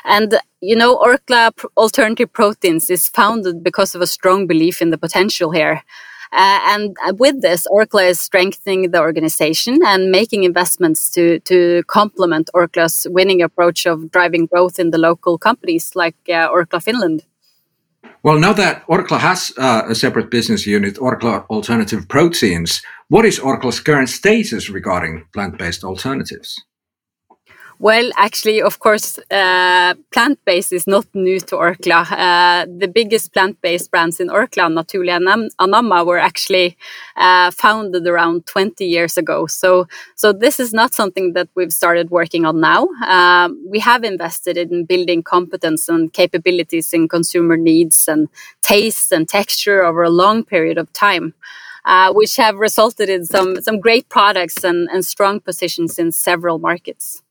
And 0.06 0.40
you 0.62 0.76
know, 0.76 0.98
Orkla 0.98 1.52
Alternative 1.76 2.32
Proteins 2.32 2.90
is 2.90 3.08
founded 3.08 3.64
because 3.64 3.96
of 3.96 4.02
a 4.02 4.08
strong 4.08 4.48
belief 4.48 4.82
in 4.82 4.92
the 4.92 4.98
potential 4.98 5.52
here. 5.52 5.84
Uh, 6.34 6.60
and 6.64 6.96
uh, 7.06 7.14
with 7.18 7.42
this, 7.42 7.68
Orkla 7.68 8.10
is 8.10 8.20
strengthening 8.20 8.92
the 8.92 9.02
organization 9.02 9.80
and 9.86 10.12
making 10.12 10.44
investments 10.44 11.10
to, 11.12 11.40
to 11.42 11.84
complement 11.88 12.50
Orkla's 12.54 13.06
winning 13.10 13.42
approach 13.42 13.86
of 13.86 14.12
driving 14.12 14.46
growth 14.46 14.80
in 14.80 14.92
the 14.92 14.98
local 14.98 15.38
companies 15.38 15.94
like 15.94 16.16
uh, 16.30 16.50
Orkla 16.50 16.82
Finland. 16.82 17.26
Well, 18.24 18.40
now 18.40 18.54
that 18.54 18.86
Orkla 18.88 19.20
has 19.20 19.52
uh, 19.58 19.84
a 19.90 19.96
separate 19.96 20.30
business 20.30 20.66
unit, 20.66 20.96
Orkla 20.96 21.46
Alternative 21.50 22.08
Proteins, 22.08 22.82
what 23.10 23.26
is 23.26 23.40
Orkla's 23.40 23.80
current 23.80 24.10
status 24.10 24.70
regarding 24.70 25.26
plant 25.34 25.58
based 25.58 25.84
alternatives? 25.84 26.56
Well, 27.82 28.12
actually, 28.16 28.62
of 28.62 28.78
course, 28.78 29.18
uh, 29.32 29.96
plant-based 30.12 30.72
is 30.72 30.86
not 30.86 31.08
new 31.16 31.40
to 31.40 31.56
Orkla. 31.56 32.06
Uh, 32.12 32.68
the 32.78 32.88
biggest 32.88 33.34
plant-based 33.34 33.90
brands 33.90 34.20
in 34.20 34.28
Orkla, 34.28 34.70
Naturli' 34.70 35.10
and 35.10 35.52
Anamma, 35.60 36.06
were 36.06 36.20
actually 36.20 36.78
uh, 37.16 37.50
founded 37.50 38.06
around 38.06 38.46
20 38.46 38.86
years 38.86 39.18
ago. 39.18 39.48
So, 39.48 39.88
so 40.14 40.32
this 40.32 40.60
is 40.60 40.74
not 40.74 40.94
something 40.94 41.34
that 41.34 41.50
we've 41.56 41.74
started 41.74 42.12
working 42.12 42.46
on 42.46 42.60
now. 42.60 42.86
Um, 43.04 43.60
we 43.68 43.80
have 43.80 44.04
invested 44.04 44.58
in 44.58 44.86
building 44.86 45.24
competence 45.24 45.90
and 45.90 46.14
capabilities 46.14 46.94
in 46.94 47.08
consumer 47.08 47.58
needs 47.58 48.08
and 48.08 48.30
taste 48.62 49.12
and 49.12 49.28
texture 49.28 49.84
over 49.84 50.04
a 50.04 50.12
long 50.12 50.44
period 50.44 50.78
of 50.78 50.94
time. 50.94 51.34
Uh, 51.84 52.14
which 52.14 52.36
have 52.36 52.58
resulted 52.58 53.10
in 53.10 53.26
some 53.26 53.60
some 53.60 53.80
great 53.80 54.08
products 54.08 54.64
and, 54.64 54.88
and 54.94 55.04
strong 55.04 55.40
positions 55.40 55.98
in 55.98 56.12
several 56.12 56.60
markets. 56.60 57.24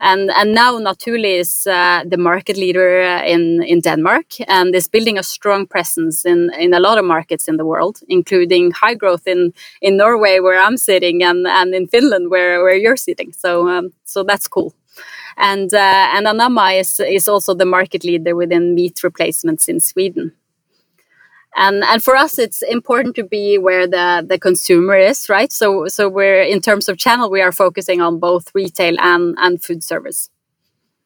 And, 0.00 0.30
and 0.30 0.54
now 0.54 0.78
Naturli' 0.78 1.38
is 1.38 1.66
uh, 1.66 2.04
the 2.06 2.16
market 2.16 2.56
leader 2.56 3.02
uh, 3.02 3.22
in, 3.24 3.62
in 3.62 3.80
Denmark 3.80 4.26
and 4.48 4.74
is 4.74 4.88
building 4.88 5.18
a 5.18 5.22
strong 5.22 5.66
presence 5.66 6.24
in, 6.24 6.50
in 6.58 6.72
a 6.72 6.80
lot 6.80 6.96
of 6.96 7.04
markets 7.04 7.48
in 7.48 7.58
the 7.58 7.66
world, 7.66 8.00
including 8.08 8.70
high 8.70 8.94
growth 8.94 9.26
in, 9.26 9.52
in 9.82 9.98
Norway, 9.98 10.40
where 10.40 10.58
I'm 10.58 10.78
sitting, 10.78 11.22
and, 11.22 11.46
and 11.46 11.74
in 11.74 11.86
Finland, 11.86 12.30
where, 12.30 12.62
where 12.62 12.76
you're 12.76 12.96
sitting. 12.96 13.32
So, 13.32 13.68
um, 13.68 13.92
so 14.04 14.22
that's 14.22 14.48
cool. 14.48 14.74
And, 15.36 15.72
uh, 15.72 16.08
and 16.14 16.26
Anamma 16.26 16.80
is, 16.80 16.98
is 17.00 17.28
also 17.28 17.54
the 17.54 17.66
market 17.66 18.02
leader 18.02 18.34
within 18.34 18.74
meat 18.74 19.02
replacements 19.04 19.68
in 19.68 19.80
Sweden 19.80 20.32
and 21.56 21.84
and 21.84 22.02
for 22.02 22.16
us 22.16 22.38
it's 22.38 22.62
important 22.62 23.16
to 23.16 23.24
be 23.24 23.58
where 23.58 23.86
the 23.86 24.24
the 24.26 24.38
consumer 24.38 24.96
is 24.96 25.28
right? 25.28 25.52
So 25.52 25.88
so 25.88 26.08
we're 26.08 26.42
in 26.42 26.60
terms 26.60 26.88
of 26.88 26.98
channel 26.98 27.30
we 27.30 27.42
are 27.42 27.52
focusing 27.52 28.00
on 28.00 28.18
both 28.18 28.50
retail 28.54 28.96
and 29.00 29.36
and 29.38 29.62
food 29.62 29.82
service. 29.82 30.30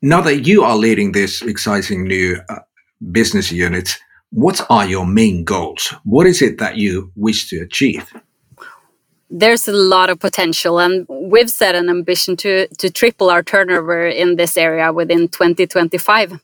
Now 0.03 0.21
that 0.21 0.47
you 0.47 0.65
are 0.65 0.77
leading 0.77 1.13
this 1.13 1.43
exciting 1.43 2.05
new 2.05 2.41
uh, 2.49 2.59
business 3.11 3.51
unit 3.51 3.97
what 4.35 4.67
are 4.69 4.85
your 4.85 5.07
main 5.07 5.45
goals? 5.45 5.95
What 6.03 6.27
is 6.27 6.43
it 6.43 6.59
that 6.59 6.77
you 6.77 7.13
wish 7.15 7.49
to 7.51 7.61
achieve 7.61 8.13
there's 9.37 9.67
a 9.67 9.73
lot 9.73 10.11
of 10.11 10.21
potential 10.21 10.79
and 10.79 11.07
we've 11.09 11.51
set 11.51 11.75
an 11.75 11.89
ambition 11.89 12.37
to 12.37 12.69
to 12.81 12.89
triple 12.89 13.31
our 13.31 13.43
turnover 13.43 14.07
in 14.07 14.37
this 14.37 14.57
area 14.57 14.93
within 14.93 15.29
2025 15.29 16.41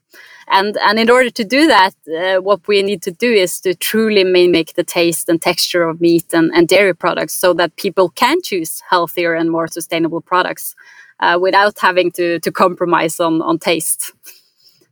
and 0.50 0.76
and 0.79 0.98
in 0.98 1.09
order 1.09 1.31
to 1.31 1.44
do 1.44 1.66
that, 1.68 1.94
uh, 2.09 2.40
what 2.42 2.66
we 2.66 2.83
need 2.83 3.03
to 3.03 3.12
do 3.12 3.33
is 3.33 3.61
to 3.61 3.74
truly 3.74 4.24
mimic 4.24 4.74
the 4.74 4.83
taste 4.83 5.29
and 5.29 5.40
texture 5.40 5.88
of 5.88 6.00
meat 6.00 6.26
and, 6.33 6.50
and 6.53 6.66
dairy 6.66 6.94
products, 6.94 7.35
so 7.35 7.55
that 7.55 7.76
people 7.76 8.09
can 8.09 8.42
choose 8.42 8.83
healthier 8.90 9.35
and 9.35 9.50
more 9.50 9.68
sustainable 9.68 10.20
products 10.20 10.74
uh, 11.20 11.38
without 11.40 11.79
having 11.79 12.11
to 12.12 12.40
to 12.40 12.50
compromise 12.50 13.20
on 13.20 13.40
on 13.42 13.59
taste. 13.59 14.12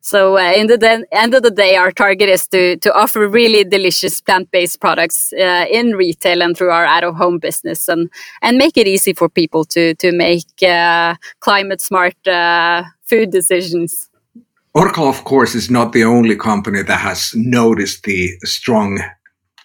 So 0.01 0.39
uh, 0.39 0.53
in 0.53 0.67
the 0.69 1.07
end 1.13 1.35
of 1.35 1.43
the 1.43 1.51
day, 1.51 1.77
our 1.77 1.93
target 1.93 2.29
is 2.29 2.47
to 2.49 2.77
to 2.77 2.93
offer 2.93 3.29
really 3.29 3.65
delicious 3.65 4.21
plant-based 4.21 4.81
products 4.81 5.33
uh, 5.33 5.67
in 5.71 5.97
retail 5.97 6.43
and 6.43 6.57
through 6.57 6.71
our 6.71 6.87
out-of-home 6.87 7.39
business, 7.39 7.89
and 7.89 8.11
and 8.41 8.59
make 8.59 8.77
it 8.77 8.87
easy 8.87 9.13
for 9.13 9.29
people 9.29 9.65
to 9.65 9.95
to 9.95 10.13
make 10.13 10.63
uh, 10.63 11.15
climate-smart 11.41 12.17
uh, 12.27 12.85
food 13.05 13.31
decisions. 13.31 14.09
Orkla, 14.75 15.09
of 15.09 15.25
course, 15.25 15.55
is 15.55 15.71
not 15.71 15.93
the 15.93 16.05
only 16.05 16.37
company 16.37 16.83
that 16.83 17.01
has 17.01 17.33
noticed 17.35 18.05
the 18.05 18.39
strong 18.45 19.01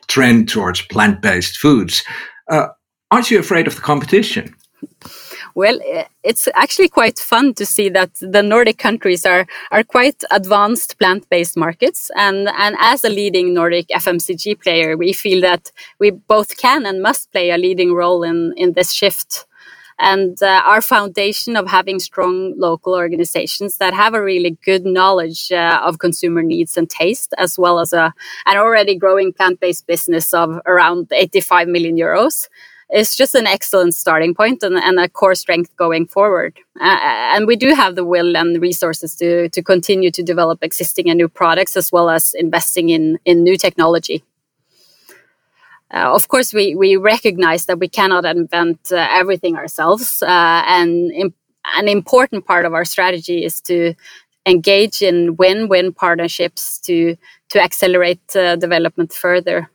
trend 0.08 0.50
towards 0.50 0.82
plant 0.82 1.22
based 1.22 1.58
foods. 1.58 2.04
Uh, 2.50 2.67
aren't 3.12 3.30
you 3.30 3.39
afraid 3.39 3.67
of 3.67 3.76
the 3.76 3.82
competition? 3.82 4.56
Well, 5.56 5.80
it's 6.24 6.48
actually 6.56 6.89
quite 6.89 7.20
fun 7.20 7.54
to 7.56 7.66
see 7.66 7.88
that 7.89 8.10
the 8.20 8.42
Nordic 8.42 8.80
countries 8.80 9.24
are 9.26 9.46
are 9.72 9.84
quite 9.84 10.24
advanced 10.32 10.98
plant-based 10.98 11.56
markets, 11.56 12.10
and 12.16 12.50
and 12.58 12.76
as 12.80 13.04
a 13.04 13.10
leading 13.10 13.54
Nordic 13.54 13.88
FMCG 13.89 14.60
player, 14.60 14.98
we 14.98 15.13
feel 15.13 15.42
that 15.42 15.72
we 16.00 16.10
both 16.10 16.58
can 16.58 16.86
and 16.86 17.02
must 17.02 17.32
play 17.32 17.52
a 17.52 17.58
leading 17.58 17.94
role 17.94 18.24
in 18.24 18.54
in 18.58 18.74
this 18.74 18.92
shift 18.92 19.46
and 20.00 20.42
uh, 20.42 20.62
our 20.66 20.82
foundation 20.82 21.56
of 21.56 21.68
having 21.68 22.00
strong 22.00 22.58
local 22.58 22.96
organizations 22.96 23.78
that 23.78 23.94
have 23.94 24.13
a 24.13 24.24
really 24.24 24.58
good 24.66 24.86
knowledge 24.86 25.52
uh, 25.52 25.82
of 25.84 26.00
consumer 26.00 26.42
needs 26.42 26.78
and 26.78 26.89
taste, 26.89 27.34
as 27.38 27.58
well 27.58 27.80
as 27.80 27.94
a, 27.94 28.13
an 28.46 28.58
already 28.58 28.96
growing 28.96 29.32
plant 29.32 29.60
based 29.60 29.88
business 29.88 30.34
of 30.34 30.60
around 30.66 31.08
85 31.12 31.68
million 31.68 31.96
euros. 31.96 32.48
It's 32.96 33.16
just 33.18 33.34
an 33.34 33.48
excellent 33.48 33.96
starting 33.96 34.36
point 34.36 34.62
and, 34.62 34.78
and 34.78 35.00
a 35.00 35.10
core 35.10 35.34
strength 35.34 35.76
going 35.76 36.06
forward. 36.06 36.54
Uh, 36.80 37.00
and 37.36 37.48
we 37.48 37.56
do 37.56 37.74
have 37.74 37.96
the 37.96 38.06
will 38.06 38.38
and 38.38 38.62
resources 38.62 39.16
to, 39.16 39.50
to 39.50 39.64
continue 39.64 40.12
to 40.12 40.22
develop 40.22 40.64
existing 40.64 41.10
and 41.10 41.18
new 41.18 41.28
products, 41.28 41.76
as 41.76 41.92
well 41.92 42.08
as 42.10 42.36
investing 42.36 42.90
in, 42.90 43.18
in 43.26 43.44
new 43.44 43.58
technology. 43.58 44.24
Uh, 45.92 46.14
of 46.14 46.28
course, 46.28 46.54
we, 46.54 46.76
we 46.76 46.96
recognize 46.96 47.66
that 47.66 47.80
we 47.80 47.88
cannot 47.88 48.26
invent 48.26 48.80
uh, 48.92 49.08
everything 49.10 49.56
ourselves. 49.56 50.22
Uh, 50.22 50.64
and 50.68 51.34
an 51.76 51.88
important 51.88 52.46
part 52.46 52.66
of 52.66 52.74
our 52.74 52.86
strategy 52.86 53.44
is 53.44 53.60
to 53.62 53.96
engage 54.46 55.02
in 55.02 55.36
win-win 55.38 55.94
partnerships 55.94 56.78
to 56.80 57.16
to 57.50 57.62
accelerate 57.62 58.36
uh, 58.36 58.56
development 58.56 59.14
further. 59.14 59.70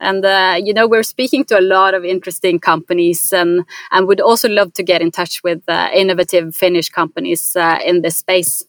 And 0.00 0.24
uh, 0.24 0.58
you 0.62 0.74
know, 0.74 0.86
we're 0.86 1.02
speaking 1.02 1.44
to 1.46 1.58
a 1.58 1.62
lot 1.62 1.94
of 1.94 2.04
interesting 2.04 2.58
companies, 2.58 3.32
and 3.32 3.64
and 3.90 4.06
would 4.06 4.20
also 4.20 4.48
love 4.48 4.72
to 4.74 4.82
get 4.82 5.02
in 5.02 5.10
touch 5.10 5.42
with 5.42 5.62
uh, 5.68 5.88
innovative 5.94 6.54
Finnish 6.54 6.88
companies 6.88 7.56
in 7.84 8.02
this 8.02 8.16
space 8.16 8.66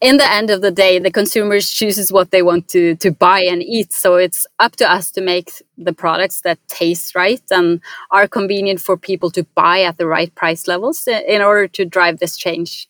in 0.00 0.18
the 0.18 0.30
end 0.30 0.50
of 0.50 0.60
the 0.60 0.70
day, 0.70 0.98
the 0.98 1.10
consumers 1.10 1.70
chooses 1.70 2.12
what 2.12 2.30
they 2.30 2.42
want 2.42 2.68
to 2.68 2.96
to 2.96 3.10
buy 3.10 3.40
and 3.40 3.62
eat. 3.62 3.92
So 3.92 4.16
it's 4.16 4.46
up 4.58 4.76
to 4.76 4.90
us 4.90 5.10
to 5.12 5.20
make 5.20 5.50
the 5.78 5.92
products 5.92 6.42
that 6.42 6.58
taste 6.68 7.14
right 7.14 7.42
and 7.50 7.80
are 8.10 8.28
convenient 8.28 8.80
for 8.80 8.96
people 8.96 9.30
to 9.30 9.44
buy 9.54 9.82
at 9.82 9.96
the 9.96 10.06
right 10.06 10.34
price 10.34 10.68
levels 10.68 11.08
in 11.08 11.42
order 11.42 11.66
to 11.68 11.84
drive 11.84 12.18
this 12.18 12.36
change. 12.36 12.88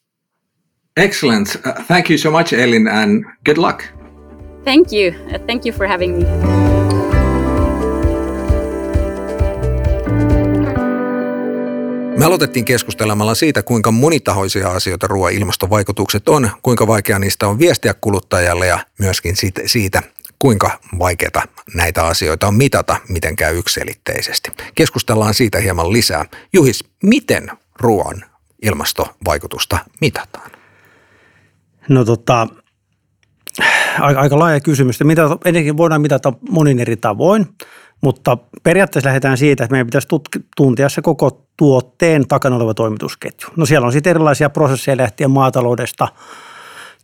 Excellent. 0.97 1.57
Uh, 1.65 1.83
thank 1.83 2.09
you 2.09 2.19
so 2.19 2.31
much, 2.31 2.53
Elin, 2.53 2.89
and 2.89 3.25
good 3.45 3.59
luck. 3.59 3.89
Thank 4.65 4.91
you. 4.91 5.15
Uh, 5.31 5.39
thank 5.47 5.65
you 5.65 5.73
for 5.73 5.87
having 5.87 6.19
me. 6.19 6.76
Me 12.19 12.25
aloitettiin 12.25 12.65
keskustelemalla 12.65 13.35
siitä, 13.35 13.63
kuinka 13.63 13.91
monitahoisia 13.91 14.69
asioita 14.69 15.07
ruoan 15.07 15.33
ilmastovaikutukset 15.33 16.29
on, 16.29 16.51
kuinka 16.63 16.87
vaikea 16.87 17.19
niistä 17.19 17.49
on 17.49 17.59
viestiä 17.59 17.95
kuluttajalle 17.95 18.67
ja 18.67 18.79
myöskin 18.99 19.35
siitä, 19.67 20.03
kuinka 20.39 20.81
vaikeita 20.99 21.43
näitä 21.75 22.07
asioita 22.07 22.47
on 22.47 22.55
mitata 22.55 22.97
mitenkään 23.09 23.55
yksilitteisesti. 23.55 24.51
Keskustellaan 24.75 25.35
siitä 25.35 25.61
hieman 25.61 25.93
lisää. 25.93 26.25
Juhis, 26.53 26.85
miten 27.03 27.51
ruoan 27.81 28.25
ilmastovaikutusta 28.63 29.79
mitataan? 30.01 30.51
No 31.89 32.05
tota, 32.05 32.49
aika, 34.01 34.21
aika 34.21 34.39
laaja 34.39 34.61
kysymys. 34.61 35.01
Mitä, 35.05 35.23
ennenkin 35.45 35.77
voidaan 35.77 36.01
mitata 36.01 36.33
monin 36.51 36.81
eri 36.81 36.97
tavoin, 36.97 37.47
mutta 38.07 38.39
periaatteessa 38.63 39.09
lähdetään 39.09 39.39
siitä, 39.39 39.65
että 39.65 39.73
meidän 39.73 39.87
pitäisi 39.87 40.09
tuntia 40.57 40.89
se 40.89 41.03
koko 41.03 41.43
tuotteen 41.57 42.29
takana 42.29 42.57
oleva 42.57 42.75
toimitusketju. 42.75 43.49
No 43.57 43.67
siellä 43.67 43.87
on 43.87 43.93
sitten 43.93 44.11
erilaisia 44.11 44.51
prosesseja 44.51 44.97
lähtien 44.97 45.31
maataloudesta– 45.31 46.09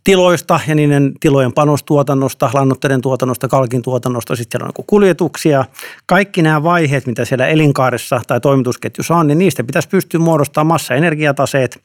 tiloista 0.03 0.59
ja 0.67 0.75
niiden 0.75 1.13
tilojen 1.19 1.53
panostuotannosta, 1.53 2.49
lannoitteiden 2.53 3.01
tuotannosta, 3.01 3.47
kalkin 3.47 3.81
tuotannosta, 3.81 4.35
sitten 4.35 4.59
siellä 4.61 4.73
on 4.77 4.85
kuljetuksia. 4.87 5.65
Kaikki 6.05 6.41
nämä 6.41 6.63
vaiheet, 6.63 7.05
mitä 7.05 7.25
siellä 7.25 7.47
elinkaaressa 7.47 8.21
tai 8.27 8.39
toimitusketjussa 8.39 9.15
on, 9.15 9.27
niin 9.27 9.37
niistä 9.37 9.63
pitäisi 9.63 9.89
pystyä 9.89 10.19
muodostamaan 10.19 10.67
massa-energiataseet. 10.67 11.81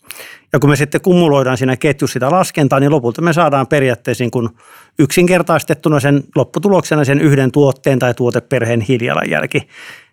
Ja 0.53 0.59
kun 0.59 0.71
me 0.71 0.77
sitten 0.77 1.01
kumuloidaan 1.01 1.59
siinä 1.59 1.77
ketjussa 1.77 2.13
sitä 2.13 2.31
laskentaa, 2.31 2.81
niin 2.81 2.91
lopulta 2.93 3.23
me 3.23 3.33
saadaan 3.33 3.67
periaatteessa 3.67 4.25
niin 4.25 4.31
kuin 4.31 4.49
yksinkertaistettuna 4.99 6.01
sen 6.01 6.23
lopputuloksena 6.35 7.05
sen 7.05 7.21
yhden 7.21 7.53
tuotteen 7.53 7.99
tai 7.99 8.15
tuoteperheen 8.15 8.81
hiilijalanjälki. 8.81 9.69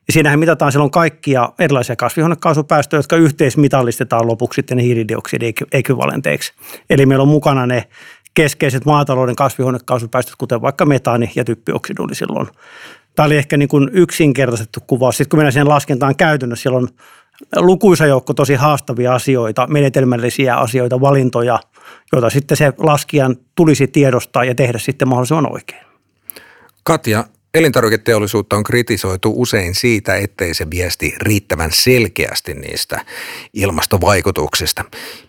Ja 0.08 0.14
siinähän 0.14 0.40
mitataan 0.40 0.72
silloin 0.72 0.92
kaikkia 0.92 1.50
erilaisia 1.60 1.96
kasvihuonekaasupäästöjä, 1.96 3.00
jotka 3.00 3.16
yhteismitallistetaan 3.16 4.28
lopuksi 4.28 4.56
sitten 4.56 4.78
hiilidioksidiekvivalenteiksi. 4.78 6.54
Eli 6.90 7.06
meillä 7.06 7.22
on 7.22 7.28
mukana 7.28 7.66
ne 7.66 7.88
keskeiset 8.34 8.86
maatalouden 8.86 9.36
kasvihuonekaasupäästöt, 9.36 10.36
kuten 10.38 10.62
vaikka 10.62 10.86
metaani 10.86 11.32
ja 11.36 11.44
typpioksiduli 11.44 12.16
silloin. 12.16 12.48
Tämä 13.16 13.26
oli 13.26 13.38
ehkä 13.38 13.58
niin 13.58 13.70
kuin 13.70 13.90
yksinkertaistettu 13.94 14.80
kuva. 14.88 15.12
Sitten 15.12 15.30
kun 15.30 15.40
mennään 15.40 15.54
siihen 15.54 15.70
laskentaan 15.70 16.16
käytännössä, 16.16 16.64
siellä 16.64 16.78
on 16.78 16.88
lukuisa 17.56 18.06
joukko 18.06 18.34
tosi 18.34 18.56
haastavia 18.56 19.14
asioita, 19.16 19.68
menetelmällisiä 19.68 20.56
asioita, 20.56 21.02
valintoja, 21.02 21.60
joita 22.12 22.30
sitten 22.30 22.58
se 22.58 22.74
laskijan 22.78 23.36
tulisi 23.56 23.88
tiedostaa 23.88 24.44
ja 24.44 24.56
tehdä 24.56 24.78
sitten 24.78 25.08
mahdollisimman 25.08 25.52
oikein. 25.52 25.86
Katja, 26.84 27.24
Elintarviketeollisuutta 27.56 28.56
on 28.56 28.64
kritisoitu 28.64 29.34
usein 29.36 29.76
siitä, 29.76 30.16
ettei 30.16 30.54
se 30.54 30.70
viesti 30.70 31.16
riittävän 31.20 31.70
selkeästi 31.74 32.54
niistä 32.54 33.06
ilmastovaikutuksista. 33.54 34.86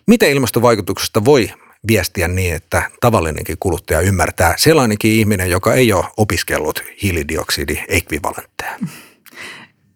Miten 0.07 0.29
ilmastovaikutuksista 0.29 1.25
voi 1.25 1.49
viestiä 1.87 2.27
niin, 2.27 2.55
että 2.55 2.91
tavallinenkin 3.01 3.57
kuluttaja 3.59 4.01
ymmärtää 4.01 4.53
sellainenkin 4.57 5.11
ihminen, 5.11 5.49
joka 5.49 5.73
ei 5.73 5.93
ole 5.93 6.05
opiskellut 6.17 6.83
hiilidioksidiekvivalentteja? 7.03 8.79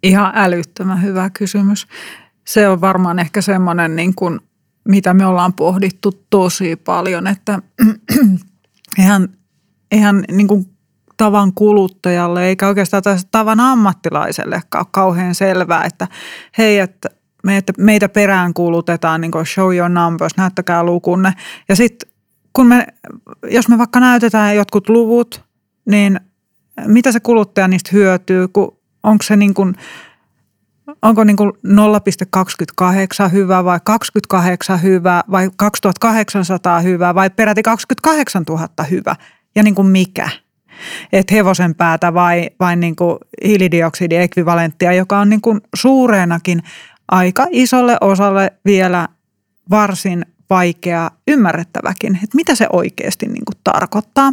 Ihan 0.04 0.32
älyttömän 0.36 1.04
hyvä 1.04 1.30
kysymys. 1.30 1.88
Se 2.48 2.68
on 2.68 2.82
varmaan 2.82 3.20
ehkä 3.20 3.42
semmoinen, 3.42 3.96
niin 3.96 4.16
kuin, 4.16 4.40
mitä 4.88 5.14
me 5.14 5.26
ollaan 5.26 5.54
pohdittu 5.54 6.26
tosi 6.30 6.76
paljon, 6.76 7.28
että 7.28 7.62
ihan, 9.00 9.30
ihan 9.92 10.24
niin 10.32 10.48
kuin 10.48 10.66
tavan 11.22 11.54
kuluttajalle 11.54 12.48
eikä 12.48 12.68
oikeastaan 12.68 13.04
tavan 13.32 13.60
ammattilaisellekaan 13.60 14.82
ole 14.82 14.88
kauhean 14.92 15.36
selvää, 15.36 15.86
että 15.86 16.08
hei, 16.58 16.80
että 16.80 17.10
meitä, 17.44 17.74
meitä 17.78 18.10
perään 18.10 18.54
kuulutetaan 18.54 19.22
niin 19.22 19.32
kuin 19.32 19.46
show 19.46 19.76
your 19.76 19.90
numbers, 19.90 20.38
näyttäkää 20.38 20.84
lukunne. 20.84 21.34
Ja 21.70 21.76
sitten 21.76 22.10
kun 22.54 22.68
me, 22.68 22.88
jos 23.52 23.68
me 23.68 23.78
vaikka 23.78 24.00
näytetään 24.00 24.56
jotkut 24.56 24.90
luvut, 24.90 25.44
niin 25.86 26.20
mitä 26.86 27.12
se 27.12 27.20
kuluttaja 27.20 27.68
niistä 27.68 27.90
hyötyy, 27.94 28.48
kun 28.48 28.78
onko 29.04 29.24
se 29.24 29.36
niin 29.36 29.54
kuin, 29.54 29.76
onko 31.02 31.24
niin 31.24 31.38
kuin 31.38 31.52
0,28 33.26 33.32
hyvä 33.32 33.64
vai 33.64 33.80
28 33.84 34.82
hyvä 34.82 35.24
vai 35.32 35.50
2800 35.56 36.80
hyvä 36.80 37.16
vai 37.16 37.30
peräti 37.30 37.64
28 37.64 38.44
000 38.50 38.68
hyvä 38.92 39.16
ja 39.56 39.64
niin 39.64 39.76
kuin 39.76 39.88
mikä– 39.88 40.30
että 41.12 41.36
hevosen 41.36 41.76
päätä 41.76 42.14
vai, 42.14 42.50
vai 42.60 42.76
niin 42.76 42.96
kuin 42.96 43.18
hiilidioksidiekvivalenttia, 43.46 44.94
joka 44.94 45.20
on 45.20 45.30
niin 45.30 45.42
kuin 45.42 45.62
suureenakin 45.76 46.64
aika 47.08 47.48
isolle 47.52 47.98
osalle 48.02 48.54
vielä 48.66 49.08
varsin 49.70 50.26
vaikea 50.50 51.12
ymmärrettäväkin, 51.28 52.16
että 52.16 52.36
mitä 52.36 52.56
se 52.56 52.68
oikeasti 52.74 53.26
niin 53.26 53.46
kuin 53.46 53.58
tarkoittaa. 53.64 54.32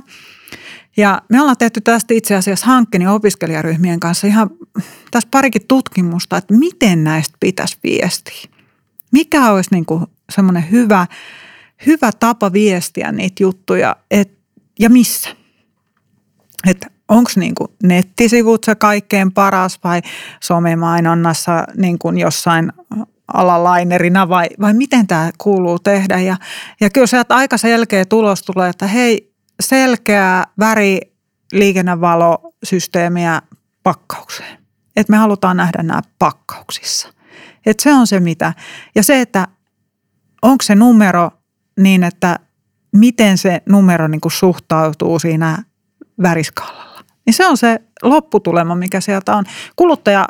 Ja 0.97 1.23
me 1.29 1.41
ollaan 1.41 1.57
tehty 1.57 1.81
tästä 1.81 2.15
itse 2.15 2.35
asiassa 2.35 2.67
hankkeen 2.67 3.09
opiskelijaryhmien 3.09 4.01
kanssa 4.01 4.27
ihan 4.27 4.51
tässä 5.11 5.29
parikin 5.31 5.67
tutkimusta, 5.69 6.37
että 6.37 6.55
miten 6.55 7.05
näistä 7.05 7.37
pitäisi 7.41 7.77
viestiä. 7.83 8.51
Mikä 9.13 9.51
olisi 9.51 9.71
niin 9.73 9.87
kuin 9.87 10.07
semmoinen 10.31 10.71
hyvä, 10.71 11.07
hyvä 11.87 12.11
tapa 12.13 12.53
viestiä 12.53 13.13
niitä 13.13 13.43
juttuja 13.43 13.97
et, 14.11 14.31
ja 14.79 14.91
missä 14.91 15.29
että 16.67 16.87
onko 17.09 17.31
niinku 17.37 17.75
nettisivut 17.83 18.65
se 18.65 18.75
kaikkein 18.75 19.33
paras 19.33 19.79
vai 19.85 20.03
somemainonnassa 20.43 21.65
niin 21.77 21.99
kuin 21.99 22.19
jossain 22.19 22.73
alalainerina 23.35 24.29
vai, 24.29 24.47
vai 24.61 24.75
miten 24.75 25.07
tämä 25.07 25.31
kuuluu 25.39 25.79
tehdä. 25.79 26.19
Ja, 26.19 26.37
ja 26.81 26.91
kyllä 26.91 27.07
sieltä 27.07 27.37
aika 27.37 27.57
selkeä 27.57 28.05
tulos 28.05 28.43
tulee, 28.43 28.69
että 28.69 28.87
hei, 28.87 29.35
selkeää 29.61 30.45
väri 30.59 31.01
liikennevalosysteemiä 31.53 33.43
pakkaukseen. 33.83 34.59
Että 34.97 35.11
me 35.11 35.17
halutaan 35.17 35.57
nähdä 35.57 35.83
nämä 35.83 36.01
pakkauksissa. 36.19 37.09
Että 37.67 37.83
se 37.83 37.95
on 37.95 38.07
se 38.07 38.21
mitä. 38.21 38.53
Ja 38.95 39.03
se, 39.03 39.21
että 39.21 39.49
onko 40.43 40.63
se 40.63 40.75
numero 40.75 41.31
niin, 41.81 42.05
että 42.05 42.39
miten 42.97 43.39
se 43.39 43.63
numero 43.69 44.09
niin 44.09 44.21
kuin 44.21 44.33
suhtautuu 44.33 45.19
siinä 45.19 45.63
väriskaalalla. 46.23 47.05
Niin 47.27 47.35
se 47.35 47.47
on 47.47 47.57
se 47.57 47.79
lopputulema, 48.03 48.75
mikä 48.75 49.01
sieltä 49.01 49.37
on. 49.37 49.45
Kuluttaja 49.77 50.27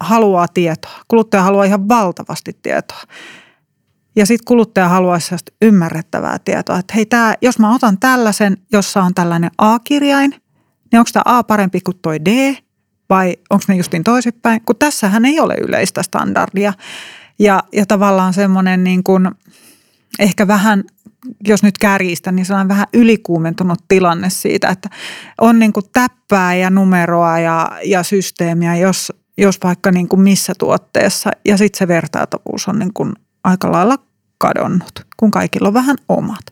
haluaa 0.00 0.48
tietoa. 0.48 1.00
Kuluttaja 1.08 1.42
haluaa 1.42 1.64
ihan 1.64 1.88
valtavasti 1.88 2.52
tietoa. 2.62 3.02
Ja 4.16 4.26
sitten 4.26 4.44
kuluttaja 4.44 4.88
haluaisi 4.88 5.34
ymmärrettävää 5.62 6.38
tietoa, 6.38 6.78
että 6.78 6.94
hei, 6.94 7.06
tää, 7.06 7.34
jos 7.42 7.58
mä 7.58 7.74
otan 7.74 7.98
tällaisen, 7.98 8.56
jossa 8.72 9.02
on 9.02 9.14
tällainen 9.14 9.50
A-kirjain, 9.58 10.30
niin 10.92 10.98
onko 10.98 11.10
tämä 11.12 11.22
A 11.24 11.42
parempi 11.42 11.80
kuin 11.80 11.98
toi 12.02 12.24
D 12.24 12.54
vai 13.10 13.36
onko 13.50 13.64
ne 13.68 13.76
justiin 13.76 14.04
toisinpäin? 14.04 14.60
Kun 14.66 14.76
tässähän 14.76 15.24
ei 15.24 15.40
ole 15.40 15.54
yleistä 15.54 16.02
standardia. 16.02 16.72
Ja, 17.38 17.62
ja 17.72 17.86
tavallaan 17.86 18.34
semmoinen 18.34 18.84
niin 18.84 19.04
kuin 19.04 19.30
ehkä 20.18 20.46
vähän 20.46 20.84
jos 21.48 21.62
nyt 21.62 21.78
kärjistä, 21.78 22.32
niin 22.32 22.46
se 22.46 22.54
on 22.54 22.68
vähän 22.68 22.86
ylikuumentunut 22.92 23.78
tilanne 23.88 24.30
siitä, 24.30 24.68
että 24.68 24.88
on 25.40 25.58
niin 25.58 25.72
kuin 25.72 25.86
täppää 25.92 26.54
ja 26.54 26.70
numeroa 26.70 27.38
ja, 27.38 27.70
ja 27.84 28.02
systeemiä, 28.02 28.76
jos, 28.76 29.12
jos 29.38 29.58
vaikka 29.64 29.90
niin 29.90 30.08
kuin 30.08 30.20
missä 30.20 30.52
tuotteessa 30.58 31.30
ja 31.44 31.56
sitten 31.56 31.78
se 31.78 31.88
vertailtavuus 31.88 32.68
on 32.68 32.78
niin 32.78 32.92
kuin 32.94 33.12
aika 33.44 33.72
lailla 33.72 33.98
kadonnut, 34.38 35.06
kun 35.16 35.30
kaikilla 35.30 35.68
on 35.68 35.74
vähän 35.74 35.96
omat. 36.08 36.46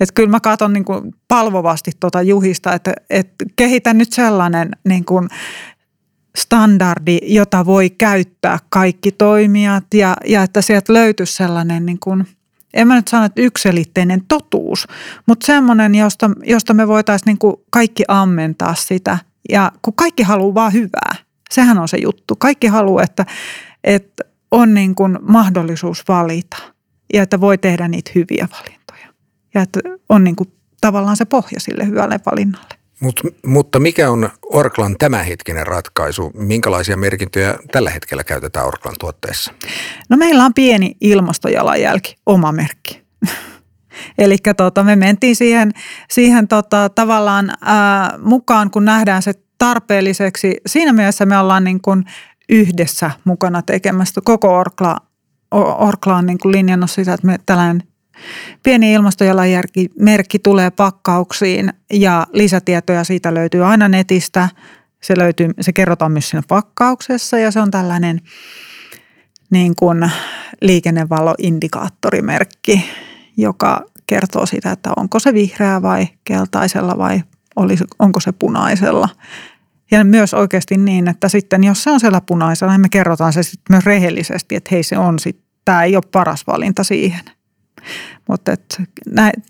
Että 0.00 0.14
kyllä 0.14 0.30
mä 0.30 0.40
katson 0.40 0.72
niin 0.72 0.84
kuin 0.84 1.14
palvovasti 1.28 1.90
tuota 2.00 2.22
Juhista, 2.22 2.74
että, 2.74 2.92
että 3.10 3.44
kehitä 3.56 3.94
nyt 3.94 4.12
sellainen 4.12 4.70
niin 4.84 5.04
kuin 5.04 5.28
standardi, 6.38 7.18
jota 7.22 7.66
voi 7.66 7.90
käyttää 7.90 8.58
kaikki 8.68 9.12
toimijat 9.12 9.84
ja, 9.94 10.16
ja 10.26 10.42
että 10.42 10.62
sieltä 10.62 10.92
löytyisi 10.92 11.36
sellainen 11.36 11.86
niin 11.86 11.98
kuin– 12.00 12.24
en 12.74 12.88
mä 12.88 12.94
nyt 12.94 13.08
sano, 13.08 13.24
että 13.24 13.40
yksilitteinen 13.40 14.22
totuus, 14.28 14.86
mutta 15.26 15.46
semmoinen, 15.46 15.94
josta, 15.94 16.30
josta 16.44 16.74
me 16.74 16.88
voitaisiin 16.88 17.26
niin 17.26 17.38
kuin 17.38 17.56
kaikki 17.70 18.04
ammentaa 18.08 18.74
sitä. 18.74 19.18
Ja 19.48 19.72
kun 19.82 19.94
kaikki 19.94 20.22
haluaa 20.22 20.54
vaan 20.54 20.72
hyvää, 20.72 21.14
sehän 21.50 21.78
on 21.78 21.88
se 21.88 21.98
juttu. 22.02 22.36
Kaikki 22.36 22.66
haluaa, 22.66 23.02
että, 23.02 23.26
että 23.84 24.24
on 24.50 24.74
niin 24.74 24.94
kuin 24.94 25.18
mahdollisuus 25.22 26.04
valita 26.08 26.56
ja 27.12 27.22
että 27.22 27.40
voi 27.40 27.58
tehdä 27.58 27.88
niitä 27.88 28.10
hyviä 28.14 28.48
valintoja. 28.52 29.14
Ja 29.54 29.62
että 29.62 29.80
on 30.08 30.24
niin 30.24 30.36
kuin 30.36 30.52
tavallaan 30.80 31.16
se 31.16 31.24
pohja 31.24 31.60
sille 31.60 31.86
hyvälle 31.86 32.20
valinnalle. 32.26 32.79
Mut, 33.00 33.20
mutta 33.46 33.80
mikä 33.80 34.10
on 34.10 34.30
Orklan 34.42 34.96
tämänhetkinen 34.98 35.66
ratkaisu? 35.66 36.30
Minkälaisia 36.34 36.96
merkintöjä 36.96 37.54
tällä 37.72 37.90
hetkellä 37.90 38.24
käytetään 38.24 38.66
Orklan 38.66 38.94
tuotteissa? 38.98 39.52
No 40.08 40.16
meillä 40.16 40.44
on 40.44 40.54
pieni 40.54 40.96
ilmastojalanjälki, 41.00 42.16
oma 42.26 42.52
merkki. 42.52 43.02
Eli 44.18 44.36
tota, 44.56 44.82
me 44.82 44.96
mentiin 44.96 45.36
siihen, 45.36 45.72
siihen 46.10 46.48
tota, 46.48 46.88
tavallaan 46.88 47.52
ää, 47.60 48.18
mukaan, 48.22 48.70
kun 48.70 48.84
nähdään 48.84 49.22
se 49.22 49.32
tarpeelliseksi. 49.58 50.56
Siinä 50.66 50.92
mielessä 50.92 51.26
me 51.26 51.38
ollaan 51.38 51.64
niin 51.64 51.80
kuin 51.80 52.04
yhdessä 52.48 53.10
mukana 53.24 53.62
tekemässä 53.62 54.20
koko 54.24 54.58
Orkla 54.58 54.96
Orkla 55.78 56.16
on 56.16 56.26
niin 56.26 56.38
kuin 56.38 56.52
linjannut 56.52 56.90
sitä, 56.90 57.14
että 57.14 57.26
me 57.26 57.38
tällainen 57.46 57.82
pieni 58.62 58.92
ilmastojalanjälki 58.92 60.38
tulee 60.42 60.70
pakkauksiin 60.70 61.72
ja 61.92 62.26
lisätietoja 62.32 63.04
siitä 63.04 63.34
löytyy 63.34 63.64
aina 63.64 63.88
netistä. 63.88 64.48
Se, 65.02 65.18
löytyy, 65.18 65.50
se 65.60 65.72
kerrotaan 65.72 66.12
myös 66.12 66.30
siinä 66.30 66.42
pakkauksessa 66.48 67.38
ja 67.38 67.50
se 67.50 67.60
on 67.60 67.70
tällainen 67.70 68.20
niin 69.50 69.76
kuin 69.76 70.10
liikennevaloindikaattorimerkki, 70.60 72.90
joka 73.36 73.84
kertoo 74.06 74.46
sitä, 74.46 74.70
että 74.70 74.90
onko 74.96 75.18
se 75.18 75.34
vihreä 75.34 75.82
vai 75.82 76.08
keltaisella 76.24 76.98
vai 76.98 77.22
olisi, 77.56 77.84
onko 77.98 78.20
se 78.20 78.32
punaisella. 78.32 79.08
Ja 79.90 80.04
myös 80.04 80.34
oikeasti 80.34 80.76
niin, 80.76 81.08
että 81.08 81.28
sitten 81.28 81.64
jos 81.64 81.82
se 81.82 81.90
on 81.90 82.00
siellä 82.00 82.20
punaisella, 82.20 82.72
niin 82.72 82.80
me 82.80 82.88
kerrotaan 82.88 83.32
se 83.32 83.42
sitten 83.42 83.74
myös 83.74 83.86
rehellisesti, 83.86 84.56
että 84.56 84.68
hei 84.72 84.82
se 84.82 84.98
on 84.98 85.18
sitten, 85.18 85.44
tämä 85.64 85.84
ei 85.84 85.96
ole 85.96 86.04
paras 86.12 86.46
valinta 86.46 86.84
siihen. 86.84 87.20
Mutta 88.28 88.52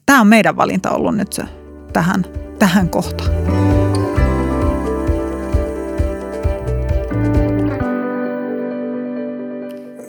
tämä 0.07 0.21
on 0.21 0.27
meidän 0.27 0.57
valinta 0.57 0.91
ollut 0.91 1.17
nyt 1.17 1.33
se 1.33 1.43
tähän, 1.93 2.25
tähän 2.59 2.89
kohtaan. 2.89 3.31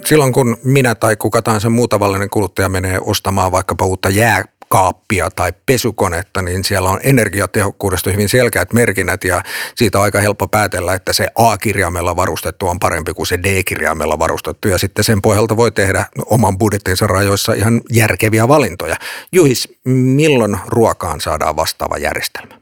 Silloin 0.06 0.34
kun 0.34 0.58
minä 0.64 0.96
tai 0.96 1.16
kuka 1.16 1.42
tahansa 1.42 1.70
muu 1.70 1.88
tavallinen 1.88 2.30
kuluttaja 2.30 2.70
menee 2.70 3.00
ostamaan 3.02 3.52
vaikkapa 3.52 3.86
uutta 3.86 4.10
jää 4.10 4.44
kaappia 4.72 5.30
tai 5.36 5.54
pesukonetta, 5.66 6.42
niin 6.42 6.64
siellä 6.64 6.90
on 6.90 7.00
energiatehokkuudesta 7.04 8.10
hyvin 8.10 8.30
selkeät 8.30 8.74
merkinnät 8.74 9.24
ja 9.24 9.42
siitä 9.76 9.98
on 9.98 10.04
aika 10.04 10.20
helppo 10.20 10.48
päätellä, 10.48 10.94
että 10.94 11.14
se 11.14 11.28
A-kirjaimella 11.36 12.16
varustettu 12.16 12.68
on 12.68 12.80
parempi 12.80 13.14
kuin 13.14 13.28
se 13.28 13.40
D-kirjaimella 13.40 14.20
varustettu 14.20 14.68
ja 14.68 14.78
sitten 14.78 15.04
sen 15.04 15.22
pohjalta 15.22 15.58
voi 15.58 15.72
tehdä 15.72 16.06
oman 16.26 16.58
budjettinsa 16.58 17.08
rajoissa 17.08 17.54
ihan 17.54 17.82
järkeviä 17.94 18.48
valintoja. 18.48 18.96
Juhis, 19.32 19.80
milloin 19.86 20.58
ruokaan 20.68 21.22
saadaan 21.22 21.56
vastaava 21.56 21.98
järjestelmä? 21.98 22.54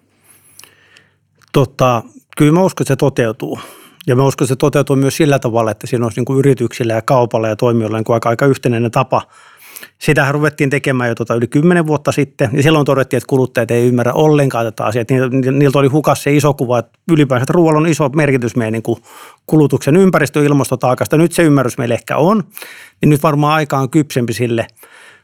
Tota, 1.53 2.03
kyllä 2.37 2.51
mä 2.51 2.63
uskon, 2.63 2.83
että 2.83 2.91
se 2.91 2.95
toteutuu. 2.95 3.59
Ja 4.07 4.15
mä 4.15 4.25
uskon, 4.25 4.45
että 4.45 4.53
se 4.53 4.55
toteutuu 4.55 4.95
myös 4.95 5.17
sillä 5.17 5.39
tavalla, 5.39 5.71
että 5.71 5.87
siinä 5.87 6.05
olisi 6.05 6.19
niin 6.19 6.25
kuin 6.25 6.39
yrityksillä 6.39 6.93
ja 6.93 7.01
kaupalla 7.01 7.47
ja 7.47 7.55
toimijoilla 7.55 7.97
niin 7.97 8.05
kuin 8.05 8.13
aika, 8.13 8.29
aika 8.29 8.45
yhtenäinen 8.45 8.91
tapa– 8.91 9.21
Sitähän 9.99 10.33
ruvettiin 10.33 10.69
tekemään 10.69 11.09
jo 11.09 11.15
tota 11.15 11.35
yli 11.35 11.47
kymmenen 11.47 11.87
vuotta 11.87 12.11
sitten, 12.11 12.49
ja 12.53 12.63
silloin 12.63 12.85
todettiin, 12.85 13.17
että 13.17 13.27
kuluttajat 13.27 13.71
ei 13.71 13.87
ymmärrä 13.87 14.13
ollenkaan 14.13 14.65
tätä 14.65 14.85
asiaa. 14.85 15.05
Niiltä 15.51 15.79
oli 15.79 15.87
hukas 15.87 16.23
se 16.23 16.35
iso 16.35 16.53
kuva, 16.53 16.79
että 16.79 16.99
ylipäänsä 17.11 17.43
että 17.43 17.53
ruoalla 17.53 17.79
on 17.79 17.87
iso 17.87 18.09
merkitys 18.09 18.55
meidän 18.55 18.73
niin 18.73 18.83
kuin 18.83 19.01
kulutuksen 19.45 19.97
ympäristö- 19.97 20.39
ja 20.39 20.45
ilmastotaakasta. 20.45 21.17
Nyt 21.17 21.31
se 21.31 21.43
ymmärrys 21.43 21.77
meillä 21.77 21.95
ehkä 21.95 22.17
on, 22.17 22.43
niin 23.01 23.09
nyt 23.09 23.23
varmaan 23.23 23.53
aika 23.53 23.77
on 23.77 23.89
kypsempi 23.89 24.33
sille– 24.33 24.67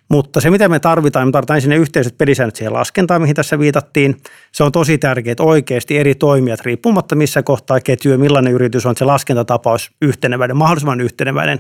mutta 0.10 0.42
se, 0.42 0.50
mitä 0.50 0.70
me 0.70 0.80
tarvitaan, 0.80 1.28
me 1.28 1.32
tarvitaan 1.32 1.62
sinne 1.62 1.76
yhteiset 1.76 2.18
pelisäännöt 2.18 2.56
siihen 2.56 2.74
laskentaan, 2.74 3.22
mihin 3.22 3.36
tässä 3.36 3.60
viitattiin. 3.60 4.18
Se 4.52 4.64
on 4.64 4.72
tosi 4.72 4.98
tärkeää, 4.98 5.32
että 5.32 5.44
oikeasti 5.44 5.98
eri 5.98 6.16
toimijat, 6.16 6.62
riippumatta 6.62 7.16
missä 7.16 7.44
kohtaa 7.44 7.80
ketju 7.80 8.18
millainen 8.18 8.54
yritys 8.54 8.86
on, 8.86 8.92
että 8.92 9.00
se 9.00 9.06
laskentatapaus 9.06 9.92
yhteneväinen, 10.02 10.58
mahdollisimman 10.58 11.02
yhteneväinen. 11.02 11.60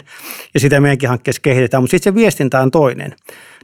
Ja 0.53 0.60
sitä 0.60 0.79
meidänkin 0.79 1.10
hankkeessa 1.10 1.41
kehitetään, 1.41 1.84
mutta 1.84 1.91
sitten 1.91 2.13
se 2.13 2.15
viestintä 2.15 2.62
on 2.62 2.71
toinen. 2.71 3.15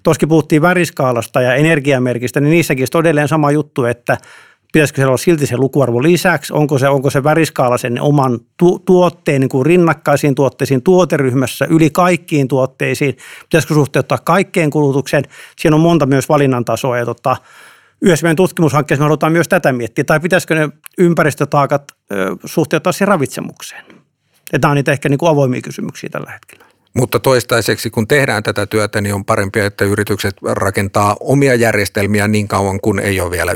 Tuoskin 0.04 0.30
puhuttiin 0.30 0.62
väriskaalasta 0.62 1.41
ja 1.41 1.56
energiamerkistä, 1.56 2.39
niin 2.39 2.52
niissäkin 2.52 2.88
on 2.94 3.02
edelleen 3.02 3.28
sama 3.28 3.52
juttu, 3.52 3.86
että– 3.86 4.17
pitäisikö 4.72 5.02
se 5.02 5.06
olla 5.06 5.18
silti 5.18 5.48
se 5.48 5.58
lukuarvo 5.58 6.04
lisäksi, 6.04 6.54
onko 6.54 6.78
se, 6.78 6.90
onko 6.90 7.10
se 7.10 7.24
väriskaala 7.24 7.78
sen 7.78 8.02
oman 8.02 8.40
tu- 8.58 8.80
tuotteen 8.80 9.42
niin 9.42 9.50
kuin 9.50 9.66
rinnakkaisiin 9.66 10.36
tuotteisiin 10.36 10.84
tuoteryhmässä 10.84 11.66
yli 11.70 11.90
kaikkiin 11.90 12.48
tuotteisiin, 12.48 13.18
pitäisikö 13.44 13.74
suhteuttaa 13.74 14.18
kaikkeen 14.18 14.70
kulutukseen, 14.70 15.24
siinä 15.60 15.76
on 15.76 15.82
monta 15.82 16.06
myös 16.06 16.30
valinnan 16.30 16.66
tasoa 16.66 16.98
ja 16.98 17.06
tota, 17.06 17.38
yhdessä 18.02 18.24
meidän 18.24 18.36
tutkimushankkeessa 18.36 19.04
me 19.04 19.06
halutaan 19.06 19.32
myös 19.32 19.48
tätä 19.48 19.74
miettiä, 19.74 20.04
tai 20.04 20.20
pitäisikö 20.20 20.56
ne 20.56 20.70
ympäristötaakat 20.98 21.92
ö, 22.12 22.36
suhteuttaa 22.46 22.94
siihen 22.94 23.08
ravitsemukseen. 23.08 23.86
Ja 24.54 24.60
tämä 24.60 24.72
on 24.72 24.76
niitä 24.76 24.92
ehkä 24.92 25.10
niin 25.10 25.18
kuin 25.18 25.30
avoimia 25.30 25.62
kysymyksiä 25.62 26.10
tällä 26.10 26.32
hetkellä. 26.32 26.71
Mutta 26.94 27.20
toistaiseksi, 27.20 27.90
kun 27.90 28.08
tehdään 28.08 28.44
tätä 28.44 28.66
työtä, 28.66 29.02
niin 29.02 29.16
on 29.16 29.26
parempi, 29.26 29.60
että 29.60 29.86
yritykset 29.86 30.36
rakentaa 30.52 31.18
omia 31.20 31.56
järjestelmiä 31.56 32.28
niin 32.28 32.48
kauan, 32.48 32.80
kun 32.82 33.00
ei 33.00 33.22
ole 33.22 33.32
vielä 33.32 33.52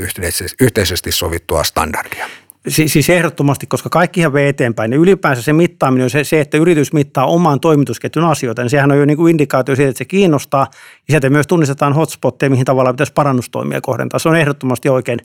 yhteisesti 0.62 1.12
sovittua 1.12 1.64
standardia. 1.64 2.28
Siis 2.68 3.10
ehdottomasti, 3.10 3.68
koska 3.68 3.90
kaikkihan 3.90 4.34
vee 4.34 4.50
eteenpäin. 4.50 4.92
Ja 4.92 4.98
ylipäänsä 4.98 5.42
se 5.42 5.54
mittaaminen 5.54 6.04
on 6.04 6.10
se, 6.10 6.24
se, 6.24 6.42
että 6.42 6.58
yritys 6.58 6.94
mittaa 6.94 7.26
oman 7.26 7.60
toimitusketjun 7.60 8.26
asioita. 8.26 8.62
Niin 8.62 8.70
sehän 8.70 8.92
on 8.92 8.98
jo 8.98 9.06
niin 9.06 9.18
kuin 9.18 9.32
indikaatio 9.32 9.76
siitä, 9.76 9.90
että 9.90 9.98
se 9.98 10.06
kiinnostaa. 10.06 10.68
Ja 10.72 11.12
sieltä 11.12 11.30
myös 11.30 11.48
tunnistetaan 11.48 11.94
hotspotteja, 11.94 12.50
mihin 12.50 12.66
tavalla 12.66 12.94
pitäisi 12.94 13.14
parannustoimia 13.14 13.82
kohdentaa. 13.82 14.20
Se 14.20 14.30
on 14.30 14.36
ehdottomasti 14.36 14.90
oikein. 14.90 15.20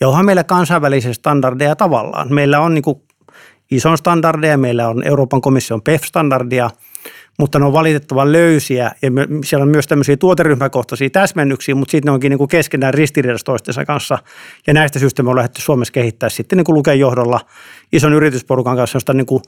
Ja 0.00 0.08
onhan 0.08 0.26
meillä 0.26 0.44
kansainvälisiä 0.44 1.12
standardeja 1.12 1.76
tavallaan. 1.76 2.34
Meillä 2.34 2.60
on 2.60 2.74
niin 2.74 2.82
kuin 2.82 3.02
ison 3.70 3.98
standardeja, 3.98 4.58
meillä 4.58 4.88
on 4.88 5.04
Euroopan 5.04 5.40
komission 5.40 5.82
PEF-standardia– 5.82 6.70
mutta 7.38 7.58
ne 7.58 7.64
on 7.64 7.72
valitettavan 7.72 8.32
löysiä 8.32 8.92
ja 9.02 9.10
siellä 9.44 9.62
on 9.62 9.68
myös 9.68 9.86
tämmöisiä 9.86 10.16
tuoteryhmäkohtaisia 10.16 11.10
täsmennyksiä, 11.10 11.74
mutta 11.74 11.92
sitten 11.92 12.08
ne 12.08 12.12
onkin 12.12 12.30
niin 12.30 12.38
kuin 12.38 12.48
keskenään 12.48 12.94
ristiriidassa 12.94 13.44
toistensa 13.44 13.84
kanssa. 13.84 14.18
Ja 14.66 14.74
näistä 14.74 14.98
syystä 14.98 15.22
me 15.22 15.30
on 15.30 15.36
lähdetty 15.36 15.62
Suomessa 15.62 15.92
kehittää 15.92 16.28
sitten 16.28 16.56
niin 16.56 16.64
kuin 16.64 16.98
johdolla 16.98 17.40
ison 17.92 18.12
yritysporukan 18.12 18.76
kanssa, 18.76 18.96
josta 18.96 19.12
niin 19.12 19.26
kuin 19.26 19.42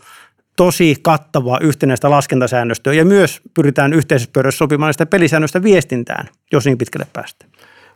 tosi 0.57 0.97
kattavaa 1.03 1.59
yhtenäistä 1.61 2.11
laskentasäännöstöä 2.11 2.93
ja 2.93 3.05
myös 3.05 3.41
pyritään 3.55 3.93
yhteisessä 3.93 4.31
pöydässä 4.33 4.59
sopimaan 4.59 4.95
sitä 4.95 5.07
pelisäännöstä 5.07 5.63
viestintään, 5.63 6.29
jos 6.53 6.65
niin 6.65 6.79
pitkälle 6.79 7.07
päästään. 7.13 7.51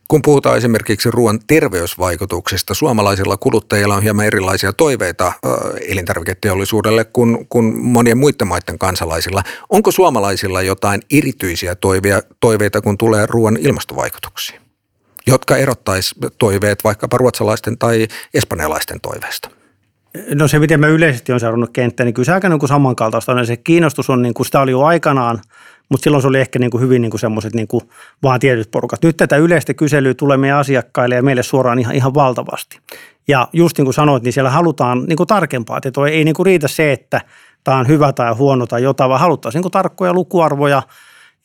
Kun 0.08 0.22
puhutaan 0.22 0.56
esimerkiksi 0.56 1.10
ruoan 1.10 1.38
terveysvaikutuksista, 1.46 2.74
suomalaisilla 2.74 3.36
kuluttajilla 3.36 3.94
on 3.94 4.02
hieman 4.02 4.26
erilaisia 4.26 4.72
toiveita 4.72 5.32
elintarviketeollisuudelle 5.88 7.04
kuin, 7.04 7.46
kuin 7.48 7.78
monien 7.80 8.18
muiden 8.18 8.48
maiden 8.48 8.78
kansalaisilla. 8.78 9.42
Onko 9.70 9.90
suomalaisilla 9.90 10.62
jotain 10.62 11.02
erityisiä 11.12 11.74
toiveita, 11.74 12.28
toiveita 12.40 12.80
kun 12.80 12.98
tulee 12.98 13.26
ruoan 13.26 13.56
ilmastovaikutuksiin, 13.56 14.60
jotka 15.26 15.56
erottaisi 15.56 16.14
toiveet 16.38 16.84
vaikkapa 16.84 17.16
ruotsalaisten 17.16 17.78
tai 17.78 18.08
espanjalaisten 18.34 19.00
toiveista? 19.00 19.50
No 20.34 20.48
se, 20.48 20.58
miten 20.58 20.80
mä 20.80 20.86
yleisesti 20.86 21.32
on 21.32 21.40
seurannut 21.40 21.70
kenttää, 21.72 22.04
niin 22.04 22.14
kyllä 22.14 22.26
se 22.26 22.32
aika 22.32 22.48
niin 22.48 22.58
kuin 22.58 22.68
samankaltaista 22.68 23.44
Se 23.44 23.56
kiinnostus 23.56 24.10
on, 24.10 24.22
niin 24.22 24.34
kuin 24.34 24.46
sitä 24.46 24.60
oli 24.60 24.70
jo 24.70 24.82
aikanaan– 24.82 25.40
mutta 25.88 26.04
silloin 26.04 26.22
se 26.22 26.28
oli 26.28 26.40
ehkä 26.40 26.58
niin 26.58 26.70
kuin 26.70 26.80
hyvin 26.80 27.02
niin 27.02 27.10
kuin 27.10 27.20
semmoiset 27.20 27.54
niin 27.54 27.68
kuin 27.68 27.82
vaan 28.22 28.40
tietyt 28.40 28.70
porukat. 28.70 29.02
Nyt 29.02 29.16
tätä 29.16 29.36
yleistä 29.36 29.74
kyselyä 29.74 30.14
tulee 30.14 30.36
meidän 30.36 30.58
asiakkaille 30.58 31.14
ja 31.14 31.22
meille 31.22 31.42
suoraan 31.42 31.78
ihan, 31.78 31.94
ihan 31.94 32.14
valtavasti. 32.14 32.78
Ja 33.28 33.48
just 33.52 33.78
niin 33.78 33.86
kuin 33.86 33.94
sanoit, 33.94 34.22
niin 34.22 34.32
siellä 34.32 34.50
halutaan 34.50 35.04
niin 35.06 35.16
kuin 35.16 35.26
tarkempaa. 35.26 35.78
Että 35.84 36.06
ei 36.10 36.24
niin 36.24 36.34
kuin 36.34 36.46
riitä 36.46 36.68
se, 36.68 36.92
että 36.92 37.20
tämä 37.64 37.78
on 37.78 37.88
hyvä 37.88 38.12
tai 38.12 38.32
huono 38.32 38.66
tai 38.66 38.82
jotain, 38.82 39.08
vaan 39.08 39.20
haluttaisiin 39.20 39.58
niin 39.58 39.64
kuin 39.64 39.72
tarkkoja 39.72 40.12
lukuarvoja. 40.12 40.82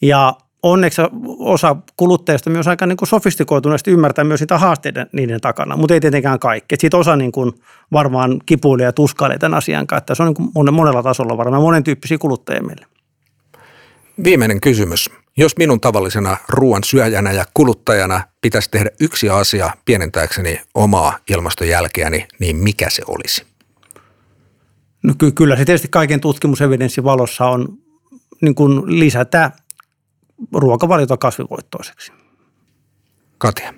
Ja 0.02 0.34
onneksi 0.64 1.02
osa 1.40 1.76
kuluttajista 1.98 2.50
myös 2.50 2.68
aika 2.68 2.86
niin 2.86 2.98
kuin 2.98 3.10
sofistikoituneesti 3.10 3.92
ymmärtää 3.92 4.26
myös 4.26 4.40
sitä 4.40 4.58
haasteiden 4.58 5.08
niiden 5.12 5.42
takana, 5.42 5.78
mutta 5.78 5.94
ei 5.94 6.00
tietenkään 6.00 6.40
kaikki. 6.40 6.76
Siitä 6.80 6.98
osa 6.98 7.16
niin 7.16 7.32
kuin 7.32 7.52
varmaan 7.92 8.42
kipuilee 8.46 8.86
ja 8.86 8.94
tuskailee 8.94 9.38
tämän 9.38 9.58
asian 9.58 9.88
kanssa, 9.88 10.16
se 10.16 10.24
on 10.24 10.28
niin 10.28 10.52
kuin 10.54 10.74
monella 10.74 11.04
tasolla 11.04 11.38
varmaan 11.38 11.62
monen 11.62 11.84
tyyppisiä 11.84 12.18
kuluttajia 12.18 12.64
meille. 12.64 12.86
Viimeinen 14.24 14.62
kysymys. 14.62 15.10
Jos 15.38 15.58
minun 15.58 15.80
tavallisena 15.80 16.38
ruoan 16.50 16.84
syöjänä 16.84 17.32
ja 17.32 17.46
kuluttajana 17.54 18.22
pitäisi 18.42 18.72
tehdä 18.72 18.90
yksi 19.00 19.30
asia 19.30 19.72
pienentääkseni 19.86 20.62
omaa 20.76 21.18
ilmastojälkeäni, 21.30 22.28
niin 22.40 22.56
mikä 22.56 22.90
se 22.90 23.02
olisi? 23.08 23.46
No 25.04 25.14
ky- 25.18 25.32
kyllä 25.32 25.56
se 25.56 25.66
tietysti 25.66 25.88
kaiken 25.88 26.20
tutkimusevidenssin 26.20 27.04
valossa 27.04 27.46
on 27.46 27.78
niin 28.42 28.56
kuin 28.56 29.00
lisätä 29.00 29.52
ruokavaliota 30.54 31.18
kasvivoittoiseksi. 31.18 32.12
Katja. 33.38 33.74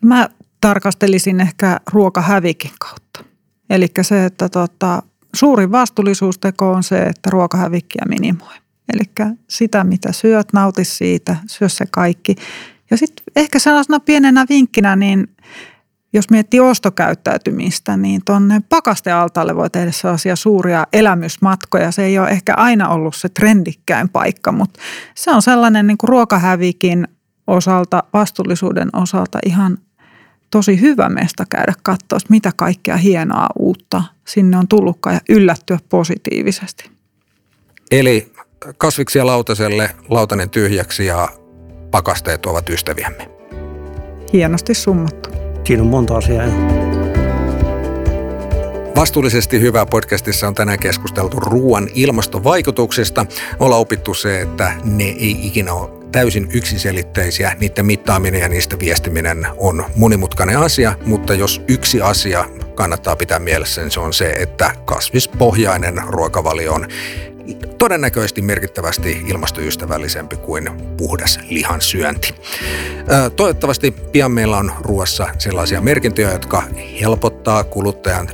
Mä 0.00 0.28
tarkastelisin 0.60 1.40
ehkä 1.40 1.80
ruokahävikin 1.92 2.70
kautta. 2.78 3.24
Eli 3.70 3.88
se, 4.02 4.24
että 4.24 4.48
tota, 4.48 5.02
suurin 5.34 5.72
vastuullisuusteko 5.72 6.72
on 6.72 6.82
se, 6.82 7.02
että 7.02 7.30
ruokahävikkiä 7.30 8.02
minimoi. 8.08 8.61
Eli 8.92 9.32
sitä, 9.48 9.84
mitä 9.84 10.12
syöt, 10.12 10.52
nauti 10.52 10.84
siitä, 10.84 11.36
syö 11.46 11.68
se 11.68 11.84
kaikki. 11.90 12.34
Ja 12.90 12.96
sitten 12.96 13.24
ehkä 13.36 13.58
sellaisena 13.58 14.00
pienenä 14.00 14.46
vinkkinä, 14.48 14.96
niin 14.96 15.28
jos 16.12 16.30
miettii 16.30 16.60
ostokäyttäytymistä, 16.60 17.96
niin 17.96 18.22
tuonne 18.24 18.62
pakastealtaalle 18.68 19.56
voi 19.56 19.70
tehdä 19.70 19.92
sellaisia 19.92 20.36
suuria 20.36 20.86
elämysmatkoja. 20.92 21.90
Se 21.90 22.04
ei 22.04 22.18
ole 22.18 22.28
ehkä 22.28 22.54
aina 22.54 22.88
ollut 22.88 23.16
se 23.16 23.28
trendikkäin 23.28 24.08
paikka, 24.08 24.52
mutta 24.52 24.80
se 25.14 25.30
on 25.30 25.42
sellainen 25.42 25.86
niin 25.86 25.98
kuin 25.98 26.08
ruokahävikin 26.08 27.08
osalta, 27.46 28.02
vastuullisuuden 28.12 28.88
osalta 28.92 29.38
ihan 29.46 29.78
tosi 30.50 30.80
hyvä 30.80 31.08
mesta 31.08 31.44
käydä 31.50 31.72
katsoa, 31.82 32.18
mitä 32.28 32.52
kaikkea 32.56 32.96
hienoa 32.96 33.46
uutta 33.58 34.02
sinne 34.26 34.58
on 34.58 34.68
tullutkaan 34.68 35.14
ja 35.14 35.20
yllättyä 35.28 35.78
positiivisesti. 35.88 36.90
Eli 37.90 38.31
kasviksia 38.78 39.26
lautaselle, 39.26 39.90
lautanen 40.08 40.50
tyhjäksi 40.50 41.06
ja 41.06 41.28
pakasteet 41.90 42.46
ovat 42.46 42.70
ystäviämme. 42.70 43.28
Hienosti 44.32 44.74
summattu. 44.74 45.30
Siinä 45.66 45.82
on 45.82 45.88
monta 45.88 46.16
asiaa. 46.16 46.46
Vastuullisesti 48.96 49.60
hyvää 49.60 49.86
podcastissa 49.86 50.48
on 50.48 50.54
tänään 50.54 50.78
keskusteltu 50.78 51.40
ruoan 51.40 51.88
ilmastovaikutuksista. 51.94 53.26
Ollaan 53.60 53.80
opittu 53.80 54.14
se, 54.14 54.40
että 54.40 54.72
ne 54.84 55.04
ei 55.04 55.36
ikinä 55.42 55.72
ole 55.72 55.90
täysin 56.12 56.48
yksiselitteisiä. 56.54 57.56
Niiden 57.60 57.86
mittaaminen 57.86 58.40
ja 58.40 58.48
niistä 58.48 58.78
viestiminen 58.78 59.46
on 59.56 59.84
monimutkainen 59.96 60.58
asia, 60.58 60.94
mutta 61.06 61.34
jos 61.34 61.62
yksi 61.68 62.00
asia 62.00 62.44
kannattaa 62.74 63.16
pitää 63.16 63.38
mielessä, 63.38 63.80
niin 63.80 63.90
se 63.90 64.00
on 64.00 64.12
se, 64.12 64.30
että 64.30 64.70
kasvispohjainen 64.84 66.02
ruokavalio 66.06 66.74
on 66.74 66.88
todennäköisesti 67.78 68.42
merkittävästi 68.42 69.22
ilmastoystävällisempi 69.26 70.36
kuin 70.36 70.70
puhdas 70.96 71.38
lihan 71.48 71.80
syönti. 71.80 72.34
Toivottavasti 73.36 73.90
pian 73.90 74.32
meillä 74.32 74.56
on 74.56 74.72
ruoassa 74.80 75.28
sellaisia 75.38 75.80
merkintöjä, 75.80 76.32
jotka 76.32 76.62
helpottaa 77.00 77.64
kuluttajan 77.64 78.28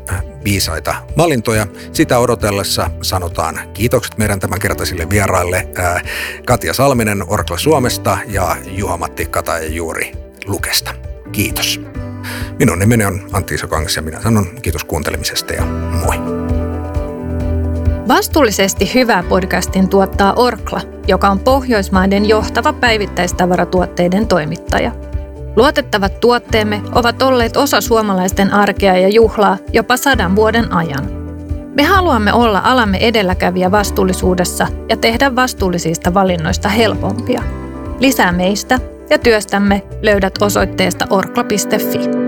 viisaita 0.44 0.94
valintoja. 1.16 1.66
Sitä 1.92 2.18
odotellessa 2.18 2.90
sanotaan 3.03 3.61
kiitokset 3.75 4.18
meidän 4.18 4.40
tämänkertaisille 4.40 5.11
vieraille 5.11 5.68
Katja 6.47 6.75
Salminen 6.75 7.25
Orkla 7.27 7.59
Suomesta 7.59 8.18
ja 8.27 8.57
Juha-Matti 8.66 9.27
Kataja 9.27 9.68
Juuri 9.68 10.12
Lukesta. 10.47 10.94
Kiitos. 11.33 11.81
Minun 12.59 12.79
nimeni 12.79 13.05
on 13.05 13.29
Antti 13.33 13.55
Isokangas 13.55 13.97
ja 13.97 14.03
minä 14.03 14.23
sanon 14.23 14.47
kiitos 14.62 14.85
kuuntelemisesta 14.85 15.53
ja 15.53 15.64
moi. 16.05 16.47
Vastuullisesti 18.09 18.94
hyvää 18.94 19.23
podcastin 19.23 19.88
tuottaa 19.88 20.33
Orkla, 20.37 20.81
joka 21.09 21.29
on 21.29 21.38
Pohjoismaiden 21.38 22.29
johtava 22.29 22.73
päivittäistavaratuotteiden 22.73 24.27
toimittaja. 24.27 24.92
Luotettavat 25.57 26.21
tuotteemme 26.21 26.81
ovat 26.94 27.23
olleet 27.23 27.57
osa 27.57 27.81
suomalaisten 27.81 28.53
arkea 28.53 28.97
ja 28.99 29.09
juhlaa 29.09 29.59
jopa 29.73 29.97
sadan 29.97 30.37
vuoden 30.37 30.73
ajan. 30.73 31.11
Me 31.75 31.83
haluamme 31.83 32.33
olla 32.33 32.61
alamme 32.64 32.99
edelläkävijä 33.01 33.71
vastuullisuudessa 33.71 34.66
ja 34.88 34.97
tehdä 34.97 35.37
vastuullisista 35.37 36.14
valinnoista 36.14 36.68
helpompia. 36.68 37.42
Lisää 38.01 38.33
meistä 38.33 38.81
ja 39.11 39.18
työstämme 39.18 39.83
löydät 40.03 40.42
osoitteesta 40.42 41.07
orkla.fi. 41.11 42.27